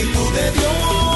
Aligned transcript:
Espíritu 0.00 0.32
de 0.32 0.50
Dios. 0.52 1.09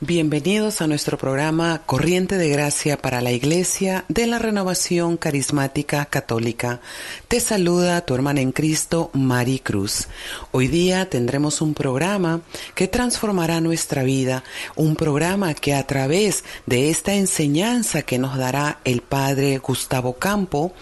Bienvenidos 0.00 0.80
a 0.80 0.86
nuestro 0.86 1.18
programa 1.18 1.82
Corriente 1.84 2.38
de 2.38 2.48
Gracia 2.50 2.96
para 2.98 3.20
la 3.20 3.32
Iglesia 3.32 4.04
de 4.06 4.28
la 4.28 4.38
Renovación 4.38 5.16
Carismática 5.16 6.04
Católica. 6.04 6.80
Te 7.26 7.40
saluda 7.40 8.02
tu 8.02 8.14
hermana 8.14 8.40
en 8.40 8.52
Cristo, 8.52 9.10
Mari 9.12 9.58
Cruz. 9.58 10.06
Hoy 10.52 10.68
día 10.68 11.10
tendremos 11.10 11.60
un 11.60 11.74
programa 11.74 12.42
que 12.76 12.86
transformará 12.86 13.60
nuestra 13.60 14.04
vida, 14.04 14.44
un 14.76 14.94
programa 14.94 15.52
que 15.54 15.74
a 15.74 15.84
través 15.84 16.44
de 16.66 16.90
esta 16.90 17.14
enseñanza 17.14 18.02
que 18.02 18.18
nos 18.18 18.38
dará 18.38 18.78
el 18.84 19.00
Padre 19.00 19.58
Gustavo 19.58 20.12
Campo, 20.12 20.72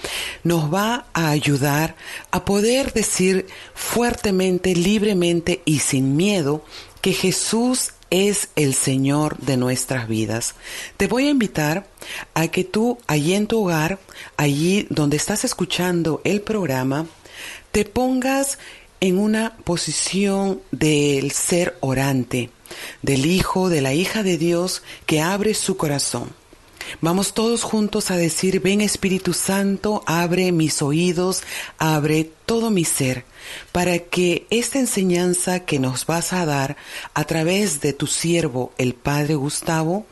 nos 0.45 0.71
va 0.71 1.07
a 1.15 1.31
ayudar 1.31 1.97
a 2.33 2.45
poder 2.45 2.93
decir 2.93 3.47
fuertemente, 3.73 4.75
libremente 4.75 5.63
y 5.65 5.79
sin 5.79 6.17
miedo 6.17 6.63
que 7.01 7.15
Jesús 7.15 7.93
es 8.11 8.49
el 8.57 8.75
Señor 8.75 9.39
de 9.39 9.57
nuestras 9.57 10.09
vidas. 10.09 10.55
Te 10.97 11.09
voy 11.09 11.27
a 11.27 11.31
invitar 11.31 11.87
a 12.35 12.49
que 12.49 12.65
tú 12.65 12.99
allí 13.07 13.35
en 13.35 13.47
tu 13.47 13.65
hogar, 13.65 13.99
allí 14.37 14.87
donde 14.91 15.17
estás 15.17 15.45
escuchando 15.45 16.21
el 16.25 16.41
programa, 16.41 17.07
te 17.73 17.85
pongas 17.85 18.59
en 19.01 19.19
una 19.19 19.57
posición 19.65 20.61
del 20.71 21.33
ser 21.33 21.77
orante, 21.81 22.51
del 23.03 23.27
hijo, 23.27 23.69
de 23.69 23.81
la 23.81 23.93
hija 23.93 24.23
de 24.23 24.39
Dios 24.39 24.83
que 25.05 25.21
abre 25.21 25.55
su 25.55 25.77
corazón. 25.77 26.31
Vamos 27.01 27.35
todos 27.35 27.63
juntos 27.63 28.11
a 28.11 28.17
decir, 28.17 28.61
ven 28.61 28.81
Espíritu 28.81 29.33
Santo, 29.33 30.03
abre 30.07 30.53
mis 30.53 30.83
oídos, 30.83 31.43
abre 31.79 32.31
todo 32.47 32.71
mi 32.71 32.85
ser, 32.85 33.25
para 33.73 33.99
que 33.99 34.47
esta 34.51 34.79
enseñanza 34.79 35.61
que 35.61 35.79
nos 35.79 36.07
vas 36.07 36.33
a 36.33 36.47
dar 36.47 36.77
a 37.15 37.25
través 37.25 37.81
de 37.81 37.93
tu 37.93 38.07
siervo, 38.07 38.73
el 38.79 38.95
Padre 38.95 39.35
Gustavo, 39.35 40.07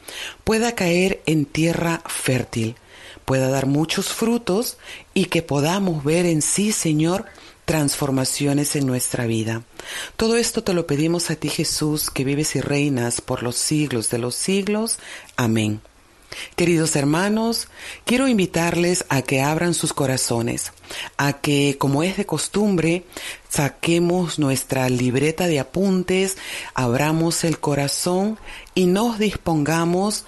pueda 0.45 0.75
caer 0.75 1.23
en 1.27 1.47
tierra 1.47 2.03
fértil, 2.07 2.77
pueda 3.25 3.49
dar 3.49 3.67
muchos 3.67 4.09
frutos 4.09 4.77
y 5.15 5.27
que 5.27 5.43
podamos 5.43 6.05
ver 6.05 6.27
en 6.27 6.43
sí, 6.43 6.73
Señor, 6.73 7.27
transformaciones 7.65 8.77
en 8.77 8.87
nuestra 8.87 9.27
vida. 9.27 9.63
Todo 10.17 10.37
esto 10.37 10.63
te 10.63 10.75
lo 10.75 10.87
pedimos 10.87 11.31
a 11.31 11.37
ti, 11.37 11.49
Jesús, 11.49 12.11
que 12.11 12.25
vives 12.25 12.57
y 12.57 12.61
reinas 12.61 13.21
por 13.21 13.43
los 13.43 13.57
siglos 13.57 14.11
de 14.11 14.19
los 14.19 14.35
siglos. 14.35 14.99
Amén. 15.37 15.81
Queridos 16.57 16.97
hermanos, 16.97 17.69
quiero 18.05 18.29
invitarles 18.29 19.05
a 19.09 19.23
que 19.23 19.43
abran 19.43 19.75
sus 19.75 19.93
corazones, 19.93 20.73
a 21.17 21.35
que, 21.35 21.77
como 21.79 22.03
es 22.03 22.17
de 22.17 22.27
costumbre, 22.27 23.05
saquemos 23.49 24.39
nuestra 24.39 24.89
libreta 24.89 25.47
de 25.47 25.61
apuntes, 25.61 26.37
abramos 26.75 27.45
el 27.45 27.59
corazón 27.59 28.39
y 28.75 28.87
nos 28.87 29.19
dispongamos 29.19 30.25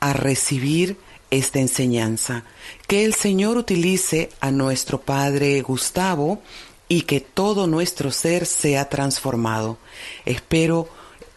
a 0.00 0.12
recibir 0.12 0.96
esta 1.30 1.60
enseñanza. 1.60 2.44
Que 2.86 3.04
el 3.04 3.14
Señor 3.14 3.56
utilice 3.56 4.30
a 4.40 4.50
nuestro 4.50 5.00
Padre 5.00 5.60
Gustavo 5.62 6.42
y 6.88 7.02
que 7.02 7.20
todo 7.20 7.66
nuestro 7.66 8.10
ser 8.12 8.44
sea 8.44 8.88
transformado. 8.90 9.78
Espero 10.26 10.88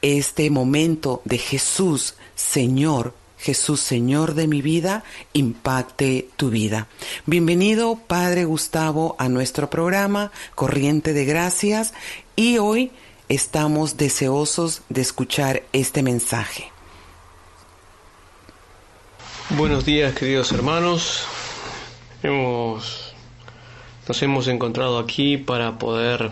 este 0.01 0.49
momento 0.49 1.21
de 1.23 1.37
Jesús, 1.37 2.15
Señor, 2.35 3.13
Jesús, 3.38 3.81
Señor 3.81 4.34
de 4.34 4.47
mi 4.47 4.62
vida, 4.62 5.03
impacte 5.34 6.29
tu 6.38 6.50
vida. 6.50 6.88
Bienvenido, 7.25 8.00
Padre 8.07 8.46
Gustavo, 8.46 9.16
a 9.19 9.29
nuestro 9.29 9.69
programa 9.69 10.31
Corriente 10.56 11.13
de 11.13 11.25
Gracias 11.25 11.94
y 12.35 12.57
hoy 12.57 12.91
estamos 13.29 13.97
deseosos 13.97 14.81
de 14.90 15.01
escuchar 15.01 15.63
este 15.74 16.03
mensaje. 16.03 16.72
Buenos 19.51 19.85
días, 19.85 20.16
queridos 20.16 20.51
hermanos. 20.51 21.28
Hemos, 22.24 23.13
nos 24.07 24.24
hemos 24.24 24.47
encontrado 24.47 24.97
aquí 24.97 25.38
para 25.38 25.78
poder 25.78 26.31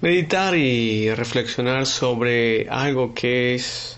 meditar 0.00 0.56
y 0.56 1.14
reflexionar 1.14 1.86
sobre 1.86 2.68
algo 2.68 3.14
que 3.14 3.54
es 3.54 3.97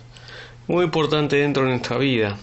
muy 0.71 0.85
importante 0.85 1.35
dentro 1.35 1.63
de 1.63 1.71
nuestra 1.71 1.97
vida 1.97 2.37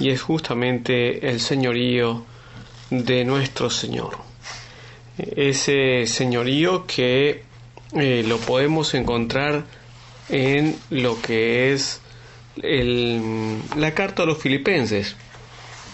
y 0.00 0.10
es 0.10 0.20
justamente 0.20 1.30
el 1.30 1.38
señorío 1.38 2.24
de 2.90 3.24
nuestro 3.24 3.70
Señor. 3.70 4.18
Ese 5.16 6.08
señorío 6.08 6.88
que 6.88 7.44
eh, 7.92 8.24
lo 8.26 8.38
podemos 8.38 8.94
encontrar 8.94 9.64
en 10.28 10.76
lo 10.90 11.22
que 11.22 11.72
es 11.72 12.00
el, 12.64 13.60
la 13.76 13.94
carta 13.94 14.24
a 14.24 14.26
los 14.26 14.38
filipenses. 14.38 15.14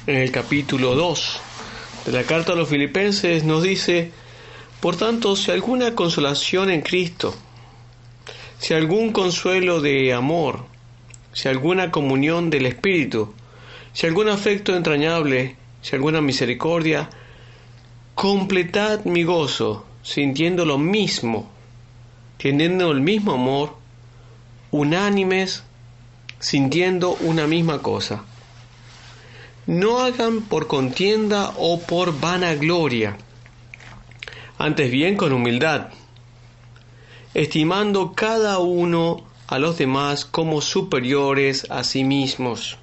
En 0.07 0.17
el 0.17 0.33
capítulo 0.33 0.95
2 0.95 1.41
de 2.07 2.13
la 2.13 2.23
carta 2.23 2.55
a 2.55 2.57
los 2.57 2.71
filipenses 2.71 3.45
nos 3.45 3.63
dice, 3.63 4.11
por 4.81 4.97
tanto, 4.97 5.37
si 5.37 5.51
alguna 5.51 5.95
consolación 5.95 6.71
en 6.71 6.81
Cristo, 6.81 7.35
si 8.59 8.73
algún 8.73 9.13
consuelo 9.13 9.83
de 9.83 10.15
amor, 10.15 10.72
si 11.33 11.49
alguna 11.49 11.91
comunión 11.91 12.51
del 12.51 12.67
Espíritu, 12.67 13.35
si 13.93 14.07
algún 14.07 14.29
afecto 14.29 14.77
entrañable, 14.77 15.57
si 15.81 15.97
alguna 15.97 16.21
misericordia, 16.21 17.11
completad 18.15 19.05
mi 19.05 19.25
gozo, 19.25 19.85
sintiendo 20.03 20.65
lo 20.65 20.79
mismo, 20.79 21.51
teniendo 22.39 22.91
el 22.91 23.01
mismo 23.01 23.33
amor, 23.33 23.77
unánimes, 24.71 25.65
sintiendo 26.39 27.15
una 27.21 27.47
misma 27.47 27.81
cosa. 27.81 28.25
No 29.67 30.01
hagan 30.01 30.43
por 30.43 30.67
contienda 30.67 31.53
o 31.57 31.81
por 31.81 32.19
vanagloria, 32.19 33.17
antes 34.59 34.91
bien 34.91 35.17
con 35.17 35.33
humildad, 35.33 35.89
estimando 37.33 38.13
cada 38.13 38.59
uno 38.59 39.32
a 39.53 39.59
los 39.59 39.77
demás 39.77 40.25
como 40.25 40.63
superiores 40.63 41.67
a 41.69 41.85
sí 41.85 42.05
mismos, 42.05 42.79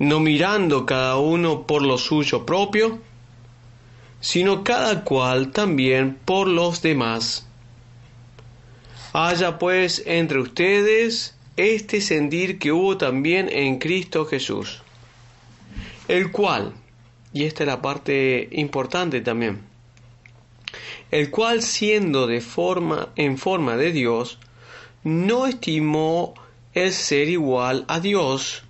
no 0.00 0.18
mirando 0.18 0.86
cada 0.86 1.18
uno 1.18 1.68
por 1.68 1.82
lo 1.82 1.98
suyo 1.98 2.44
propio, 2.44 2.98
sino 4.20 4.64
cada 4.64 5.04
cual 5.04 5.52
también 5.52 6.18
por 6.24 6.48
los 6.48 6.82
demás. 6.82 7.46
Haya 9.12 9.60
pues 9.60 10.02
entre 10.04 10.40
ustedes 10.40 11.36
este 11.56 12.00
sentir 12.00 12.58
que 12.58 12.72
hubo 12.72 12.96
también 12.96 13.48
en 13.52 13.78
Cristo 13.78 14.26
Jesús, 14.26 14.82
el 16.08 16.32
cual, 16.32 16.72
y 17.32 17.44
esta 17.44 17.62
es 17.62 17.68
la 17.68 17.80
parte 17.80 18.48
importante 18.50 19.20
también, 19.20 19.60
el 21.12 21.30
cual 21.30 21.62
siendo 21.62 22.26
de 22.26 22.40
forma 22.40 23.10
en 23.14 23.38
forma 23.38 23.76
de 23.76 23.92
Dios, 23.92 24.40
no 25.08 25.46
estimó 25.46 26.34
el 26.74 26.92
ser 26.92 27.30
igual 27.30 27.86
a 27.88 27.98
Dios 27.98 28.62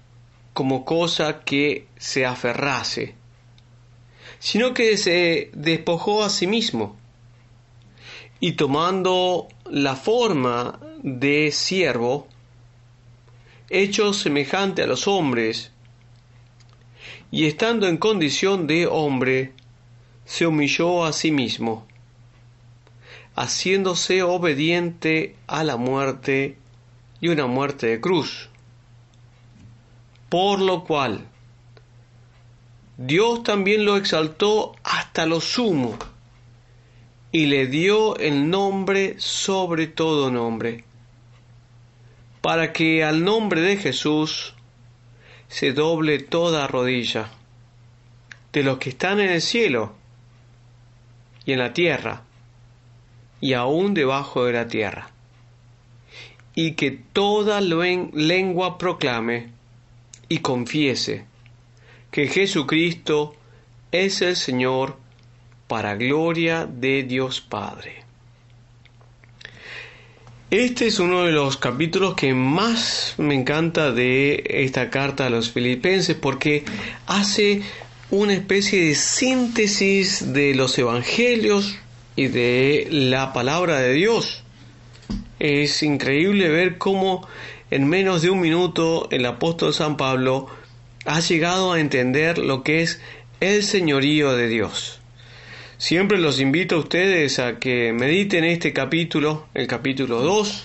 como 0.52 0.84
cosa 0.84 1.40
que 1.40 1.88
se 1.96 2.24
aferrase, 2.26 3.16
sino 4.38 4.72
que 4.72 4.96
se 4.96 5.50
despojó 5.52 6.22
a 6.22 6.30
sí 6.30 6.46
mismo. 6.46 6.96
Y 8.38 8.52
tomando 8.52 9.48
la 9.68 9.96
forma 9.96 10.78
de 11.02 11.50
siervo, 11.50 12.28
hecho 13.68 14.12
semejante 14.12 14.84
a 14.84 14.86
los 14.86 15.08
hombres, 15.08 15.72
y 17.32 17.46
estando 17.46 17.88
en 17.88 17.96
condición 17.96 18.68
de 18.68 18.86
hombre, 18.86 19.54
se 20.24 20.46
humilló 20.46 21.04
a 21.04 21.12
sí 21.12 21.32
mismo, 21.32 21.87
haciéndose 23.38 24.24
obediente 24.24 25.36
a 25.46 25.62
la 25.62 25.76
muerte 25.76 26.58
y 27.20 27.28
una 27.28 27.46
muerte 27.46 27.86
de 27.86 28.00
cruz. 28.00 28.48
Por 30.28 30.60
lo 30.60 30.82
cual, 30.82 31.24
Dios 32.96 33.44
también 33.44 33.84
lo 33.84 33.96
exaltó 33.96 34.74
hasta 34.82 35.24
lo 35.24 35.40
sumo 35.40 35.96
y 37.30 37.46
le 37.46 37.68
dio 37.68 38.16
el 38.16 38.50
nombre 38.50 39.14
sobre 39.18 39.86
todo 39.86 40.32
nombre, 40.32 40.84
para 42.40 42.72
que 42.72 43.04
al 43.04 43.22
nombre 43.22 43.60
de 43.60 43.76
Jesús 43.76 44.54
se 45.46 45.72
doble 45.72 46.18
toda 46.18 46.66
rodilla, 46.66 47.30
de 48.52 48.64
los 48.64 48.78
que 48.78 48.90
están 48.90 49.20
en 49.20 49.30
el 49.30 49.42
cielo 49.42 49.94
y 51.46 51.52
en 51.52 51.60
la 51.60 51.72
tierra, 51.72 52.24
y 53.40 53.52
aún 53.52 53.94
debajo 53.94 54.44
de 54.44 54.52
la 54.52 54.68
tierra, 54.68 55.10
y 56.54 56.72
que 56.72 56.90
toda 56.90 57.60
lengua 57.60 58.78
proclame 58.78 59.48
y 60.28 60.38
confiese 60.38 61.24
que 62.10 62.26
Jesucristo 62.26 63.34
es 63.92 64.22
el 64.22 64.36
Señor, 64.36 64.96
para 65.68 65.96
gloria 65.96 66.66
de 66.66 67.02
Dios 67.02 67.42
Padre. 67.42 68.02
Este 70.50 70.86
es 70.86 70.98
uno 70.98 71.24
de 71.24 71.32
los 71.32 71.58
capítulos 71.58 72.14
que 72.14 72.32
más 72.32 73.14
me 73.18 73.34
encanta 73.34 73.92
de 73.92 74.42
esta 74.48 74.88
carta 74.88 75.26
a 75.26 75.30
los 75.30 75.50
filipenses 75.50 76.16
porque 76.16 76.64
hace 77.06 77.60
una 78.10 78.32
especie 78.32 78.82
de 78.82 78.94
síntesis 78.94 80.32
de 80.32 80.54
los 80.54 80.78
evangelios 80.78 81.76
y 82.18 82.26
de 82.26 82.88
la 82.90 83.32
palabra 83.32 83.78
de 83.78 83.92
Dios. 83.92 84.42
Es 85.38 85.84
increíble 85.84 86.48
ver 86.48 86.76
cómo 86.76 87.28
en 87.70 87.88
menos 87.88 88.22
de 88.22 88.30
un 88.30 88.40
minuto 88.40 89.06
el 89.12 89.24
apóstol 89.24 89.72
San 89.72 89.96
Pablo 89.96 90.48
ha 91.04 91.20
llegado 91.20 91.72
a 91.72 91.78
entender 91.78 92.38
lo 92.38 92.64
que 92.64 92.82
es 92.82 93.00
el 93.38 93.62
señorío 93.62 94.32
de 94.32 94.48
Dios. 94.48 94.98
Siempre 95.76 96.18
los 96.18 96.40
invito 96.40 96.74
a 96.74 96.80
ustedes 96.80 97.38
a 97.38 97.60
que 97.60 97.92
mediten 97.92 98.42
este 98.42 98.72
capítulo, 98.72 99.46
el 99.54 99.68
capítulo 99.68 100.20
2 100.20 100.64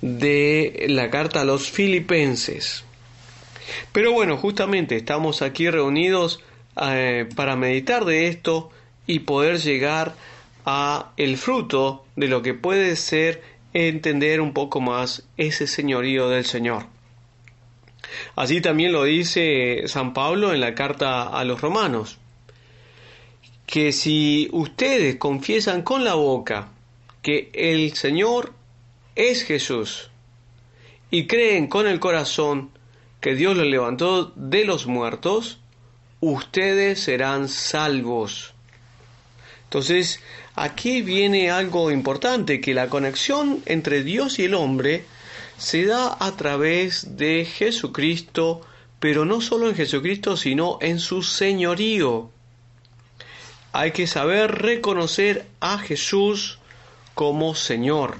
de 0.00 0.86
la 0.88 1.10
carta 1.10 1.42
a 1.42 1.44
los 1.44 1.70
filipenses. 1.70 2.84
Pero 3.92 4.12
bueno, 4.12 4.38
justamente 4.38 4.96
estamos 4.96 5.42
aquí 5.42 5.68
reunidos 5.68 6.42
eh, 6.80 7.28
para 7.36 7.56
meditar 7.56 8.06
de 8.06 8.28
esto 8.28 8.70
y 9.06 9.18
poder 9.18 9.58
llegar 9.58 10.08
a 10.08 10.37
el 11.16 11.36
fruto 11.36 12.04
de 12.16 12.28
lo 12.28 12.42
que 12.42 12.54
puede 12.54 12.96
ser 12.96 13.42
entender 13.72 14.40
un 14.40 14.52
poco 14.52 14.80
más 14.80 15.24
ese 15.36 15.66
señorío 15.66 16.28
del 16.28 16.44
Señor. 16.44 16.86
Así 18.36 18.60
también 18.60 18.92
lo 18.92 19.04
dice 19.04 19.82
San 19.86 20.12
Pablo 20.12 20.52
en 20.52 20.60
la 20.60 20.74
carta 20.74 21.28
a 21.28 21.44
los 21.44 21.60
romanos 21.60 22.18
que 23.68 23.92
si 23.92 24.48
ustedes 24.52 25.16
confiesan 25.16 25.82
con 25.82 26.02
la 26.02 26.14
boca 26.14 26.70
que 27.20 27.50
el 27.52 27.92
Señor 27.94 28.54
es 29.14 29.42
Jesús 29.44 30.10
y 31.10 31.26
creen 31.26 31.66
con 31.66 31.86
el 31.86 32.00
corazón 32.00 32.70
que 33.20 33.34
Dios 33.34 33.54
lo 33.56 33.64
levantó 33.64 34.32
de 34.36 34.64
los 34.64 34.86
muertos, 34.86 35.60
ustedes 36.20 37.00
serán 37.00 37.48
salvos. 37.48 38.54
Entonces, 39.68 40.20
aquí 40.54 41.02
viene 41.02 41.50
algo 41.50 41.90
importante, 41.90 42.60
que 42.60 42.72
la 42.72 42.88
conexión 42.88 43.62
entre 43.66 44.02
Dios 44.02 44.38
y 44.38 44.44
el 44.44 44.54
hombre 44.54 45.04
se 45.58 45.84
da 45.84 46.16
a 46.18 46.36
través 46.36 47.16
de 47.18 47.44
Jesucristo, 47.44 48.62
pero 48.98 49.24
no 49.26 49.40
solo 49.40 49.68
en 49.68 49.74
Jesucristo, 49.74 50.36
sino 50.36 50.78
en 50.80 50.98
su 50.98 51.22
señorío 51.22 52.30
hay 53.72 53.92
que 53.92 54.06
saber 54.06 54.62
reconocer 54.62 55.46
a 55.60 55.78
Jesús 55.78 56.58
como 57.14 57.54
Señor. 57.54 58.16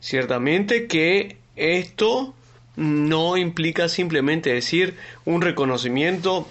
Ciertamente 0.00 0.86
que 0.86 1.38
esto 1.56 2.34
no 2.76 3.36
implica 3.36 3.88
simplemente 3.88 4.52
decir 4.52 4.96
un 5.24 5.40
reconocimiento 5.40 6.46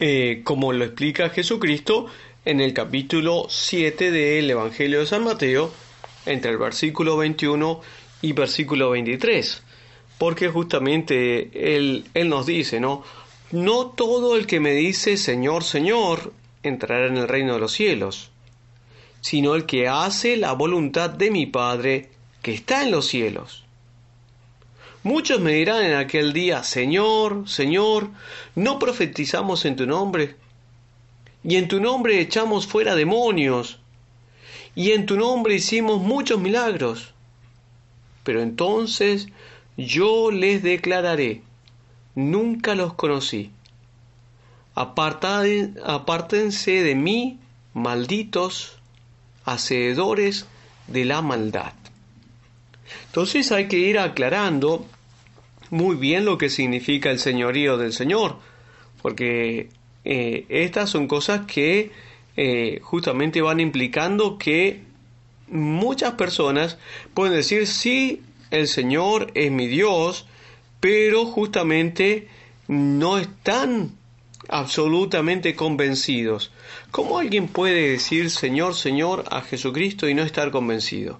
eh, 0.00 0.40
como 0.44 0.72
lo 0.72 0.84
explica 0.84 1.30
Jesucristo 1.30 2.06
en 2.46 2.60
el 2.60 2.72
capítulo 2.72 3.46
7 3.48 4.12
del 4.12 4.48
Evangelio 4.48 5.00
de 5.00 5.06
San 5.06 5.24
Mateo, 5.24 5.72
entre 6.26 6.52
el 6.52 6.58
versículo 6.58 7.16
21 7.16 7.80
y 8.22 8.32
versículo 8.34 8.90
23. 8.90 9.64
Porque 10.16 10.48
justamente 10.48 11.76
él, 11.76 12.04
él 12.14 12.28
nos 12.28 12.46
dice, 12.46 12.78
¿no? 12.78 13.02
No 13.50 13.86
todo 13.88 14.36
el 14.36 14.46
que 14.46 14.60
me 14.60 14.74
dice 14.74 15.16
Señor, 15.16 15.64
Señor 15.64 16.32
entrará 16.62 17.08
en 17.08 17.16
el 17.16 17.26
reino 17.26 17.54
de 17.54 17.60
los 17.60 17.72
cielos, 17.72 18.30
sino 19.20 19.56
el 19.56 19.66
que 19.66 19.88
hace 19.88 20.36
la 20.36 20.52
voluntad 20.52 21.10
de 21.10 21.32
mi 21.32 21.46
Padre 21.46 22.10
que 22.42 22.54
está 22.54 22.84
en 22.84 22.92
los 22.92 23.08
cielos. 23.08 23.64
Muchos 25.02 25.40
me 25.40 25.52
dirán 25.52 25.84
en 25.84 25.94
aquel 25.94 26.32
día, 26.32 26.62
Señor, 26.62 27.48
Señor, 27.48 28.08
¿no 28.54 28.78
profetizamos 28.78 29.64
en 29.64 29.74
tu 29.74 29.84
nombre? 29.84 30.36
Y 31.46 31.56
en 31.56 31.68
tu 31.68 31.80
nombre 31.80 32.20
echamos 32.20 32.66
fuera 32.66 32.94
demonios, 32.94 33.78
y 34.74 34.90
en 34.90 35.06
tu 35.06 35.16
nombre 35.16 35.54
hicimos 35.54 36.02
muchos 36.02 36.38
milagros. 36.40 37.14
Pero 38.24 38.42
entonces 38.42 39.28
yo 39.76 40.30
les 40.30 40.62
declararé, 40.62 41.42
nunca 42.14 42.74
los 42.74 42.94
conocí 42.94 43.50
apártense 45.84 46.82
de 46.82 46.94
mí, 46.94 47.38
malditos, 47.72 48.76
hacedores 49.44 50.46
de 50.86 51.04
la 51.06 51.22
maldad. 51.22 51.72
Entonces 53.06 53.50
hay 53.52 53.68
que 53.68 53.78
ir 53.78 53.98
aclarando 53.98 54.86
muy 55.70 55.96
bien 55.96 56.26
lo 56.26 56.36
que 56.38 56.50
significa 56.50 57.10
el 57.10 57.18
señorío 57.18 57.78
del 57.78 57.92
Señor, 57.92 58.36
porque 59.00 59.70
eh, 60.08 60.46
estas 60.48 60.88
son 60.88 61.08
cosas 61.08 61.46
que 61.46 61.90
eh, 62.36 62.78
justamente 62.80 63.42
van 63.42 63.58
implicando 63.58 64.38
que 64.38 64.82
muchas 65.48 66.12
personas 66.12 66.78
pueden 67.12 67.34
decir, 67.34 67.66
sí, 67.66 68.22
el 68.52 68.68
Señor 68.68 69.32
es 69.34 69.50
mi 69.50 69.66
Dios, 69.66 70.26
pero 70.78 71.26
justamente 71.26 72.28
no 72.68 73.18
están 73.18 73.96
absolutamente 74.48 75.56
convencidos. 75.56 76.52
¿Cómo 76.92 77.18
alguien 77.18 77.48
puede 77.48 77.90
decir 77.90 78.30
Señor, 78.30 78.76
Señor 78.76 79.24
a 79.30 79.40
Jesucristo 79.40 80.08
y 80.08 80.14
no 80.14 80.22
estar 80.22 80.52
convencido? 80.52 81.18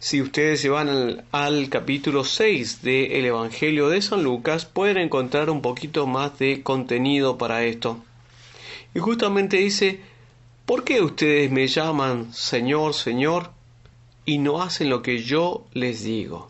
Si 0.00 0.22
ustedes 0.22 0.60
se 0.60 0.68
van 0.68 1.24
al, 1.32 1.68
capítulo 1.68 2.22
6 2.22 2.82
del 2.82 3.24
Evangelio 3.24 3.88
de 3.88 4.00
San 4.00 4.22
Lucas, 4.22 4.64
pueden 4.64 4.96
encontrar 4.96 5.50
un 5.50 5.60
poquito 5.60 6.06
más 6.06 6.38
de 6.38 6.62
contenido 6.62 7.36
para 7.36 7.64
esto. 7.64 7.98
Y 8.94 9.00
justamente 9.00 9.56
dice, 9.56 10.00
¿por 10.66 10.84
qué 10.84 11.02
ustedes 11.02 11.50
me 11.50 11.66
llaman 11.66 12.32
Señor, 12.32 12.94
Señor 12.94 13.50
y 14.24 14.38
no 14.38 14.62
hacen 14.62 14.88
lo 14.88 15.02
que 15.02 15.18
yo 15.18 15.66
les 15.72 16.04
digo? 16.04 16.48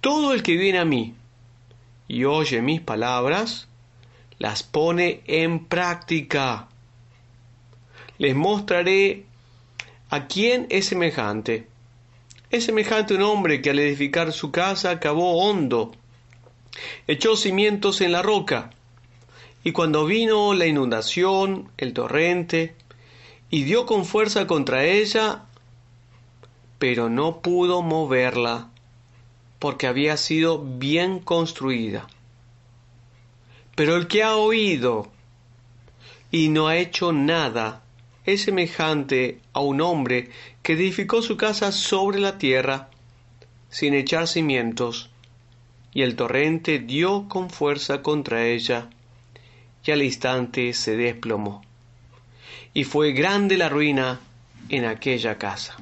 Todo 0.00 0.34
el 0.34 0.42
que 0.42 0.56
viene 0.56 0.80
a 0.80 0.84
mí 0.84 1.14
y 2.08 2.24
oye 2.24 2.62
mis 2.62 2.80
palabras, 2.80 3.68
las 4.38 4.64
pone 4.64 5.20
en 5.28 5.64
práctica. 5.66 6.66
Les 8.18 8.34
mostraré 8.34 9.24
a 10.10 10.26
quién 10.26 10.66
es 10.68 10.86
semejante. 10.86 11.68
Es 12.50 12.64
semejante 12.64 13.14
un 13.14 13.22
hombre 13.22 13.60
que 13.60 13.70
al 13.70 13.78
edificar 13.80 14.32
su 14.32 14.52
casa 14.52 15.00
cavó 15.00 15.42
hondo, 15.42 15.92
echó 17.08 17.36
cimientos 17.36 18.00
en 18.00 18.12
la 18.12 18.22
roca, 18.22 18.70
y 19.64 19.72
cuando 19.72 20.06
vino 20.06 20.54
la 20.54 20.66
inundación, 20.66 21.68
el 21.76 21.92
torrente, 21.92 22.76
y 23.50 23.64
dio 23.64 23.84
con 23.84 24.04
fuerza 24.04 24.46
contra 24.46 24.84
ella, 24.84 25.44
pero 26.78 27.08
no 27.08 27.40
pudo 27.40 27.82
moverla, 27.82 28.70
porque 29.58 29.88
había 29.88 30.16
sido 30.16 30.62
bien 30.62 31.18
construida. 31.18 32.06
Pero 33.74 33.96
el 33.96 34.06
que 34.06 34.22
ha 34.22 34.36
oído 34.36 35.10
y 36.30 36.48
no 36.48 36.68
ha 36.68 36.76
hecho 36.76 37.12
nada 37.12 37.82
es 38.26 38.42
semejante 38.42 39.38
a 39.52 39.60
un 39.60 39.80
hombre 39.80 40.28
que 40.62 40.74
edificó 40.74 41.22
su 41.22 41.36
casa 41.36 41.72
sobre 41.72 42.18
la 42.18 42.38
tierra 42.38 42.90
sin 43.70 43.94
echar 43.94 44.26
cimientos, 44.28 45.10
y 45.92 46.02
el 46.02 46.16
torrente 46.16 46.78
dio 46.78 47.28
con 47.28 47.50
fuerza 47.50 48.02
contra 48.02 48.46
ella, 48.46 48.90
y 49.84 49.90
al 49.92 50.02
instante 50.02 50.72
se 50.72 50.96
desplomó. 50.96 51.62
Y 52.74 52.84
fue 52.84 53.12
grande 53.12 53.56
la 53.56 53.68
ruina 53.68 54.20
en 54.68 54.84
aquella 54.84 55.38
casa. 55.38 55.76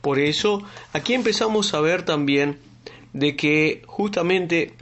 Por 0.00 0.18
eso, 0.18 0.62
aquí 0.92 1.14
empezamos 1.14 1.72
a 1.72 1.80
ver 1.80 2.04
también 2.04 2.58
de 3.12 3.36
que 3.36 3.82
justamente 3.86 4.74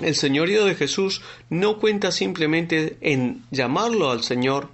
el 0.00 0.14
señorío 0.14 0.64
de 0.64 0.74
Jesús 0.74 1.22
no 1.48 1.78
cuenta 1.78 2.12
simplemente 2.12 2.98
en 3.00 3.44
llamarlo 3.50 4.10
al 4.10 4.22
Señor, 4.22 4.68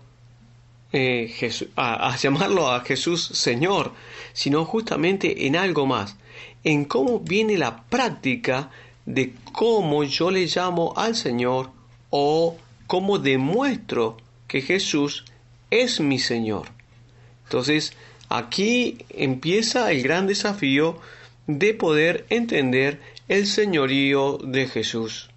eh, 0.95 1.51
a, 1.77 2.17
llamarlo 2.17 2.71
a 2.71 2.81
Jesús 2.81 3.23
Señor, 3.23 3.93
sino 4.33 4.65
justamente 4.65 5.47
en 5.47 5.57
algo 5.57 5.85
más, 5.87 6.17
en 6.63 6.87
cómo 6.87 7.21
viene 7.21 7.59
la 7.59 7.83
práctica 7.83 8.71
de 9.05 9.35
cómo 9.53 10.05
yo 10.05 10.31
le 10.31 10.47
llamo 10.47 10.95
al 10.97 11.15
Señor 11.15 11.71
o 12.09 12.57
cómo 12.87 13.19
demuestro 13.19 14.17
que 14.49 14.63
Jesús 14.63 15.25
es 15.71 16.01
mi 16.01 16.19
Señor. 16.19 16.69
Entonces, 17.45 17.95
Aquí 18.29 18.99
empieza 19.11 19.93
el 19.93 20.03
gran 20.03 20.27
desafío 20.27 20.99
de 21.47 21.75
poder 21.75 22.27
entender 22.31 23.01
el 23.29 23.47
señorío 23.47 24.39
de 24.43 24.67
Jesús. 24.67 25.31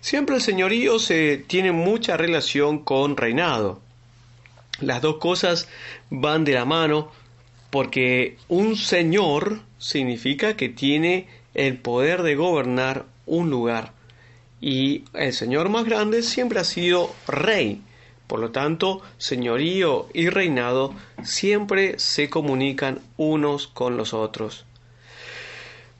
Siempre 0.00 0.36
el 0.36 0.42
señorío 0.42 0.98
se 0.98 1.38
tiene 1.38 1.72
mucha 1.72 2.16
relación 2.16 2.80
con 2.80 3.16
reinado. 3.16 3.80
Las 4.80 5.02
dos 5.02 5.16
cosas 5.18 5.68
van 6.10 6.44
de 6.44 6.52
la 6.52 6.64
mano 6.64 7.10
porque 7.70 8.36
un 8.48 8.76
señor 8.76 9.60
significa 9.78 10.56
que 10.56 10.68
tiene 10.68 11.28
el 11.54 11.78
poder 11.78 12.22
de 12.22 12.34
gobernar 12.34 13.06
un 13.26 13.50
lugar 13.50 13.92
y 14.60 15.04
el 15.14 15.32
señor 15.32 15.68
más 15.68 15.84
grande 15.84 16.22
siempre 16.22 16.60
ha 16.60 16.64
sido 16.64 17.14
rey 17.26 17.82
por 18.32 18.40
lo 18.40 18.50
tanto, 18.50 19.02
señorío 19.18 20.08
y 20.14 20.30
reinado 20.30 20.94
siempre 21.22 21.98
se 21.98 22.30
comunican 22.30 23.00
unos 23.18 23.66
con 23.66 23.98
los 23.98 24.14
otros. 24.14 24.64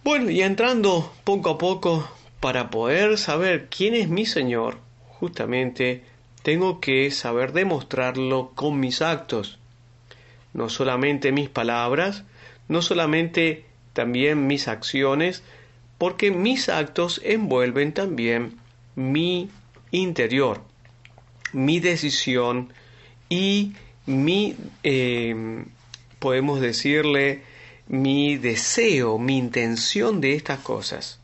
Bueno, 0.02 0.30
y 0.30 0.40
entrando 0.40 1.12
poco 1.24 1.50
a 1.50 1.58
poco 1.58 2.10
para 2.40 2.70
poder 2.70 3.18
saber 3.18 3.68
quién 3.68 3.94
es 3.94 4.08
mi 4.08 4.24
Señor, 4.24 4.78
justamente 5.08 6.04
tengo 6.42 6.80
que 6.80 7.10
saber 7.10 7.52
demostrarlo 7.52 8.52
con 8.54 8.80
mis 8.80 9.02
actos. 9.02 9.58
No 10.52 10.68
solamente 10.68 11.32
mis 11.32 11.48
palabras, 11.48 12.24
no 12.68 12.82
solamente 12.82 13.64
también 13.92 14.46
mis 14.46 14.68
acciones, 14.68 15.42
porque 15.98 16.30
mis 16.30 16.68
actos 16.68 17.20
envuelven 17.24 17.92
también 17.92 18.58
mi 18.94 19.48
interior 19.90 20.62
mi 21.52 21.80
decisión 21.80 22.72
y 23.28 23.72
mi, 24.06 24.56
eh, 24.82 25.64
podemos 26.18 26.60
decirle, 26.60 27.42
mi 27.88 28.36
deseo, 28.36 29.18
mi 29.18 29.36
intención 29.38 30.20
de 30.20 30.34
estas 30.34 30.60
cosas. 30.60 31.20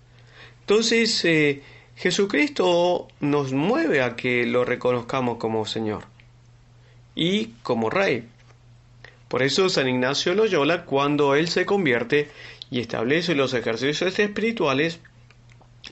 Entonces, 0.60 1.24
eh, 1.24 1.62
Jesucristo 1.98 3.08
nos 3.18 3.52
mueve 3.52 4.02
a 4.02 4.14
que 4.14 4.46
lo 4.46 4.64
reconozcamos 4.64 5.36
como 5.38 5.66
Señor 5.66 6.04
y 7.16 7.46
como 7.64 7.90
Rey. 7.90 8.28
Por 9.26 9.42
eso 9.42 9.68
San 9.68 9.88
Ignacio 9.88 10.32
Loyola, 10.34 10.84
cuando 10.84 11.34
él 11.34 11.48
se 11.48 11.66
convierte 11.66 12.30
y 12.70 12.78
establece 12.78 13.34
los 13.34 13.52
ejercicios 13.52 14.16
espirituales, 14.16 15.00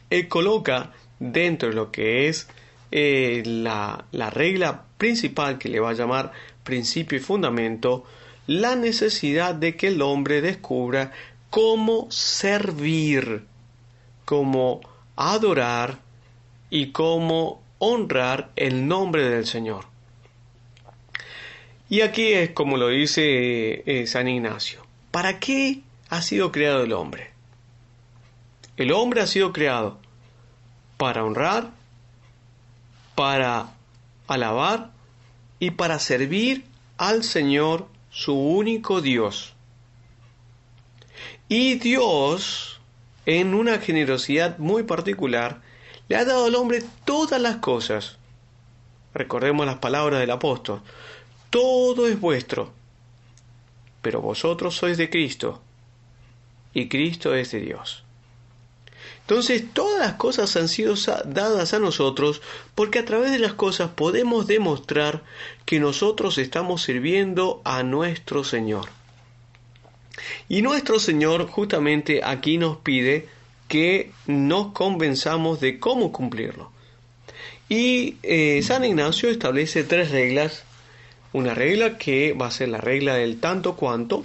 él 0.08 0.28
coloca 0.28 0.92
dentro 1.18 1.70
de 1.70 1.74
lo 1.74 1.90
que 1.90 2.28
es 2.28 2.48
eh, 2.92 3.42
la, 3.44 4.04
la 4.12 4.30
regla 4.30 4.84
principal 4.98 5.58
que 5.58 5.68
le 5.68 5.80
va 5.80 5.90
a 5.90 5.94
llamar 5.94 6.30
principio 6.62 7.18
y 7.18 7.20
fundamento, 7.20 8.04
la 8.46 8.76
necesidad 8.76 9.56
de 9.56 9.74
que 9.74 9.88
el 9.88 10.00
hombre 10.00 10.40
descubra 10.40 11.10
cómo 11.50 12.06
servir, 12.12 13.42
cómo 14.24 14.80
adorar 15.16 15.98
y 16.70 16.92
cómo 16.92 17.62
honrar 17.78 18.50
el 18.56 18.86
nombre 18.86 19.28
del 19.28 19.46
Señor. 19.46 19.86
Y 21.88 22.00
aquí 22.00 22.32
es 22.32 22.50
como 22.50 22.76
lo 22.76 22.88
dice 22.88 23.82
eh, 23.86 24.06
San 24.06 24.28
Ignacio. 24.28 24.84
¿Para 25.10 25.38
qué 25.38 25.82
ha 26.08 26.22
sido 26.22 26.52
creado 26.52 26.82
el 26.82 26.92
hombre? 26.92 27.30
El 28.76 28.92
hombre 28.92 29.20
ha 29.20 29.26
sido 29.26 29.52
creado 29.52 29.98
para 30.96 31.24
honrar 31.24 31.70
para 33.16 33.72
alabar 34.28 34.90
y 35.58 35.72
para 35.72 35.98
servir 35.98 36.66
al 36.98 37.24
Señor 37.24 37.88
su 38.10 38.34
único 38.34 39.00
Dios. 39.00 39.54
Y 41.48 41.76
Dios, 41.76 42.75
en 43.26 43.54
una 43.54 43.78
generosidad 43.78 44.58
muy 44.58 44.84
particular, 44.84 45.60
le 46.08 46.16
ha 46.16 46.24
dado 46.24 46.46
al 46.46 46.54
hombre 46.54 46.82
todas 47.04 47.40
las 47.40 47.56
cosas. 47.56 48.18
Recordemos 49.12 49.66
las 49.66 49.78
palabras 49.78 50.20
del 50.20 50.30
apóstol. 50.30 50.80
Todo 51.50 52.06
es 52.06 52.20
vuestro, 52.20 52.72
pero 54.02 54.20
vosotros 54.20 54.76
sois 54.76 54.96
de 54.96 55.10
Cristo, 55.10 55.60
y 56.72 56.88
Cristo 56.88 57.34
es 57.34 57.50
de 57.50 57.60
Dios. 57.60 58.04
Entonces 59.22 59.64
todas 59.72 59.98
las 59.98 60.14
cosas 60.14 60.54
han 60.56 60.68
sido 60.68 60.94
dadas 61.24 61.74
a 61.74 61.80
nosotros 61.80 62.42
porque 62.76 63.00
a 63.00 63.04
través 63.04 63.32
de 63.32 63.40
las 63.40 63.54
cosas 63.54 63.90
podemos 63.90 64.46
demostrar 64.46 65.24
que 65.64 65.80
nosotros 65.80 66.38
estamos 66.38 66.82
sirviendo 66.82 67.60
a 67.64 67.82
nuestro 67.82 68.44
Señor. 68.44 68.88
Y 70.48 70.62
nuestro 70.62 70.98
Señor 70.98 71.46
justamente 71.46 72.20
aquí 72.24 72.58
nos 72.58 72.78
pide 72.78 73.28
que 73.68 74.12
nos 74.26 74.72
convenzamos 74.72 75.60
de 75.60 75.78
cómo 75.78 76.12
cumplirlo. 76.12 76.70
Y 77.68 78.16
eh, 78.22 78.60
San 78.62 78.84
Ignacio 78.84 79.28
establece 79.28 79.84
tres 79.84 80.10
reglas. 80.10 80.64
Una 81.32 81.54
regla 81.54 81.98
que 81.98 82.32
va 82.32 82.46
a 82.46 82.50
ser 82.50 82.68
la 82.68 82.78
regla 82.78 83.14
del 83.14 83.40
tanto 83.40 83.76
cuanto, 83.76 84.24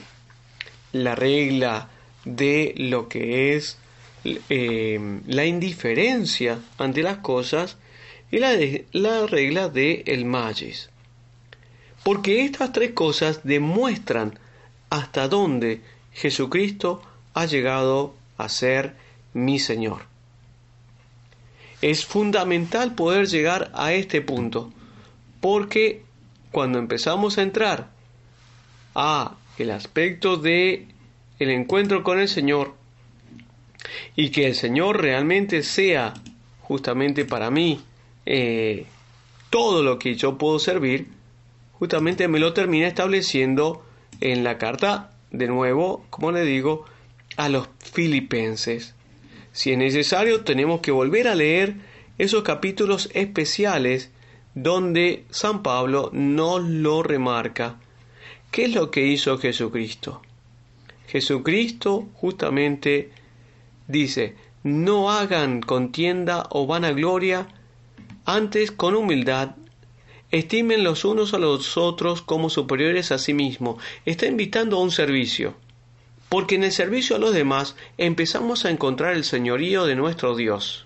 la 0.93 1.15
regla 1.15 1.89
de 2.23 2.73
lo 2.77 3.09
que 3.09 3.55
es 3.55 3.77
eh, 4.23 5.19
la 5.25 5.45
indiferencia 5.45 6.59
ante 6.77 7.01
las 7.01 7.17
cosas 7.17 7.77
y 8.29 8.37
la, 8.37 8.51
la 8.91 9.25
regla 9.25 9.69
de 9.69 10.03
el 10.05 10.25
magis. 10.25 10.89
Porque 12.03 12.45
estas 12.45 12.71
tres 12.71 12.91
cosas 12.91 13.41
demuestran 13.43 14.39
hasta 14.91 15.27
dónde 15.29 15.81
Jesucristo 16.11 17.01
ha 17.33 17.45
llegado 17.45 18.13
a 18.37 18.49
ser 18.49 18.93
mi 19.33 19.57
Señor. 19.57 20.03
Es 21.81 22.05
fundamental 22.05 22.93
poder 22.93 23.27
llegar 23.27 23.71
a 23.73 23.93
este 23.93 24.21
punto, 24.21 24.71
porque 25.39 26.03
cuando 26.51 26.77
empezamos 26.77 27.37
a 27.37 27.41
entrar 27.41 27.89
a 28.93 29.35
el 29.57 29.71
aspecto 29.71 30.35
de 30.35 30.87
el 31.39 31.49
encuentro 31.49 32.03
con 32.03 32.19
el 32.19 32.27
Señor, 32.27 32.75
y 34.15 34.29
que 34.29 34.45
el 34.45 34.55
Señor 34.55 35.01
realmente 35.01 35.63
sea 35.63 36.13
justamente 36.59 37.25
para 37.25 37.49
mí 37.49 37.81
eh, 38.25 38.85
todo 39.49 39.83
lo 39.83 39.97
que 39.97 40.15
yo 40.15 40.37
puedo 40.37 40.59
servir, 40.59 41.07
justamente 41.79 42.27
me 42.27 42.39
lo 42.39 42.51
termina 42.53 42.87
estableciendo 42.87 43.83
en 44.21 44.43
la 44.43 44.57
carta, 44.57 45.11
de 45.31 45.47
nuevo, 45.47 46.05
como 46.09 46.31
le 46.31 46.43
digo, 46.43 46.85
a 47.37 47.49
los 47.49 47.67
filipenses. 47.79 48.95
Si 49.51 49.71
es 49.71 49.77
necesario, 49.77 50.43
tenemos 50.43 50.81
que 50.81 50.91
volver 50.91 51.27
a 51.27 51.35
leer 51.35 51.75
esos 52.17 52.43
capítulos 52.43 53.09
especiales 53.13 54.11
donde 54.55 55.25
San 55.29 55.63
Pablo 55.63 56.09
nos 56.13 56.63
lo 56.63 57.03
remarca. 57.03 57.77
¿Qué 58.51 58.65
es 58.65 58.75
lo 58.75 58.91
que 58.91 59.07
hizo 59.07 59.37
Jesucristo? 59.37 60.21
Jesucristo 61.07 62.07
justamente 62.13 63.11
dice, 63.87 64.35
no 64.63 65.11
hagan 65.11 65.61
contienda 65.61 66.47
o 66.49 66.67
vanagloria, 66.67 67.47
antes 68.25 68.71
con 68.71 68.95
humildad, 68.95 69.55
estimen 70.31 70.83
los 70.83 71.05
unos 71.05 71.33
a 71.33 71.39
los 71.39 71.77
otros 71.77 72.21
como 72.21 72.49
superiores 72.49 73.11
a 73.11 73.17
sí 73.17 73.33
mismos. 73.33 73.81
Está 74.05 74.25
invitando 74.25 74.77
a 74.77 74.81
un 74.81 74.91
servicio. 74.91 75.55
porque 76.29 76.55
en 76.55 76.63
el 76.63 76.71
servicio 76.71 77.17
a 77.17 77.19
los 77.19 77.33
demás 77.33 77.75
empezamos 77.97 78.63
a 78.63 78.69
encontrar 78.69 79.15
el 79.15 79.25
señorío 79.25 79.83
de 79.83 79.95
nuestro 79.95 80.33
Dios. 80.33 80.85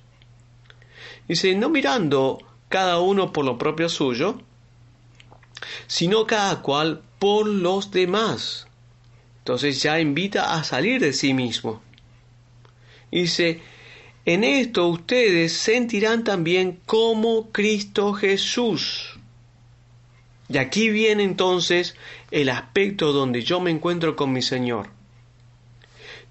Dice, 1.27 1.53
no 1.53 1.69
mirando 1.69 2.39
cada 2.67 2.99
uno 2.99 3.31
por 3.31 3.45
lo 3.45 3.59
propio 3.59 3.87
suyo, 3.87 4.41
sino 5.85 6.25
cada 6.25 6.63
cual 6.63 7.03
por 7.19 7.47
los 7.47 7.91
demás. 7.91 8.65
Entonces 9.39 9.83
ya 9.83 9.99
invita 9.99 10.55
a 10.55 10.63
salir 10.63 10.99
de 10.99 11.13
sí 11.13 11.35
mismo. 11.35 11.83
Dice, 13.11 13.61
en 14.25 14.43
esto 14.43 14.87
ustedes 14.87 15.53
sentirán 15.53 16.23
también 16.23 16.79
como 16.87 17.51
Cristo 17.51 18.13
Jesús. 18.13 19.14
Y 20.47 20.57
aquí 20.57 20.89
viene 20.89 21.23
entonces 21.23 21.95
el 22.31 22.49
aspecto 22.49 23.13
donde 23.13 23.41
yo 23.41 23.59
me 23.59 23.71
encuentro 23.71 24.15
con 24.15 24.31
mi 24.31 24.41
Señor. 24.41 24.89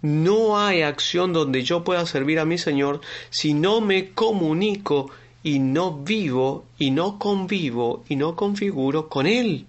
No 0.02 0.58
hay 0.58 0.82
acción 0.82 1.32
donde 1.32 1.62
yo 1.62 1.82
pueda 1.82 2.04
servir 2.06 2.38
a 2.38 2.44
mi 2.44 2.58
Señor 2.58 3.00
si 3.30 3.54
no 3.54 3.80
me 3.80 4.10
comunico 4.10 5.10
y 5.42 5.58
no 5.58 5.98
vivo 5.98 6.66
y 6.78 6.90
no 6.90 7.18
convivo 7.18 8.04
y 8.08 8.16
no 8.16 8.36
configuro 8.36 9.08
con 9.08 9.26
Él. 9.26 9.66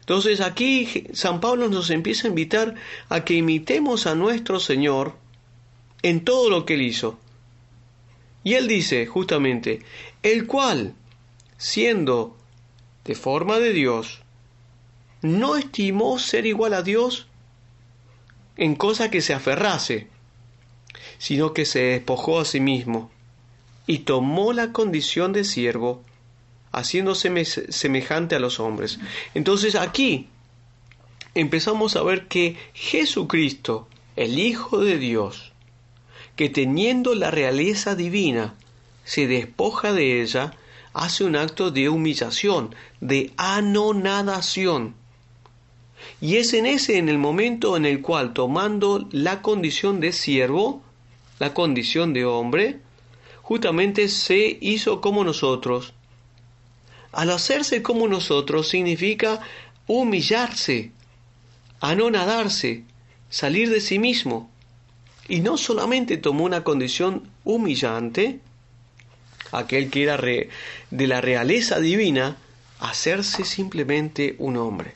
Entonces 0.00 0.40
aquí 0.40 1.06
San 1.12 1.40
Pablo 1.40 1.68
nos 1.68 1.90
empieza 1.90 2.26
a 2.26 2.30
invitar 2.30 2.74
a 3.08 3.24
que 3.24 3.34
imitemos 3.34 4.06
a 4.06 4.14
nuestro 4.14 4.60
Señor 4.60 5.14
en 6.02 6.24
todo 6.24 6.50
lo 6.50 6.66
que 6.66 6.74
Él 6.74 6.82
hizo. 6.82 7.18
Y 8.44 8.54
Él 8.54 8.66
dice 8.66 9.06
justamente, 9.06 9.80
el 10.22 10.46
cual, 10.46 10.94
siendo 11.56 12.36
de 13.04 13.14
forma 13.14 13.58
de 13.58 13.72
Dios, 13.72 14.20
no 15.22 15.56
estimó 15.56 16.18
ser 16.18 16.46
igual 16.46 16.74
a 16.74 16.82
Dios 16.82 17.26
en 18.56 18.74
cosa 18.74 19.10
que 19.10 19.20
se 19.20 19.34
aferrase, 19.34 20.08
sino 21.18 21.52
que 21.54 21.64
se 21.64 21.80
despojó 21.80 22.40
a 22.40 22.44
sí 22.44 22.60
mismo 22.60 23.10
y 23.86 24.00
tomó 24.00 24.52
la 24.52 24.72
condición 24.72 25.32
de 25.32 25.44
siervo, 25.44 26.02
haciéndose 26.70 27.44
semejante 27.72 28.34
a 28.34 28.40
los 28.40 28.60
hombres. 28.60 28.98
Entonces 29.34 29.74
aquí 29.74 30.28
empezamos 31.34 31.96
a 31.96 32.02
ver 32.02 32.28
que 32.28 32.56
Jesucristo, 32.74 33.88
el 34.16 34.38
Hijo 34.38 34.78
de 34.78 34.98
Dios, 34.98 35.52
que 36.36 36.48
teniendo 36.48 37.14
la 37.14 37.30
realeza 37.30 37.94
divina, 37.94 38.54
se 39.04 39.26
despoja 39.26 39.92
de 39.92 40.22
ella, 40.22 40.54
hace 40.92 41.24
un 41.24 41.36
acto 41.36 41.70
de 41.70 41.88
humillación, 41.88 42.74
de 43.00 43.32
anonadación. 43.36 44.94
Y 46.20 46.36
es 46.36 46.52
en 46.52 46.66
ese, 46.66 46.98
en 46.98 47.08
el 47.08 47.18
momento 47.18 47.76
en 47.76 47.86
el 47.86 48.00
cual, 48.02 48.32
tomando 48.32 49.08
la 49.10 49.42
condición 49.42 50.00
de 50.00 50.12
siervo, 50.12 50.82
la 51.38 51.54
condición 51.54 52.12
de 52.12 52.24
hombre, 52.24 52.80
justamente 53.42 54.08
se 54.08 54.58
hizo 54.60 55.00
como 55.00 55.24
nosotros. 55.24 55.92
Al 57.12 57.30
hacerse 57.30 57.82
como 57.82 58.08
nosotros 58.08 58.68
significa 58.68 59.40
humillarse, 59.86 60.92
anonadarse, 61.80 62.84
salir 63.28 63.68
de 63.70 63.80
sí 63.80 63.98
mismo. 63.98 64.50
Y 65.28 65.40
no 65.40 65.56
solamente 65.56 66.16
tomó 66.16 66.44
una 66.44 66.64
condición 66.64 67.28
humillante, 67.44 68.40
aquel 69.52 69.90
que 69.90 70.02
era 70.02 70.16
de 70.16 71.06
la 71.06 71.20
realeza 71.20 71.78
divina, 71.78 72.36
hacerse 72.80 73.44
simplemente 73.44 74.34
un 74.38 74.56
hombre, 74.56 74.94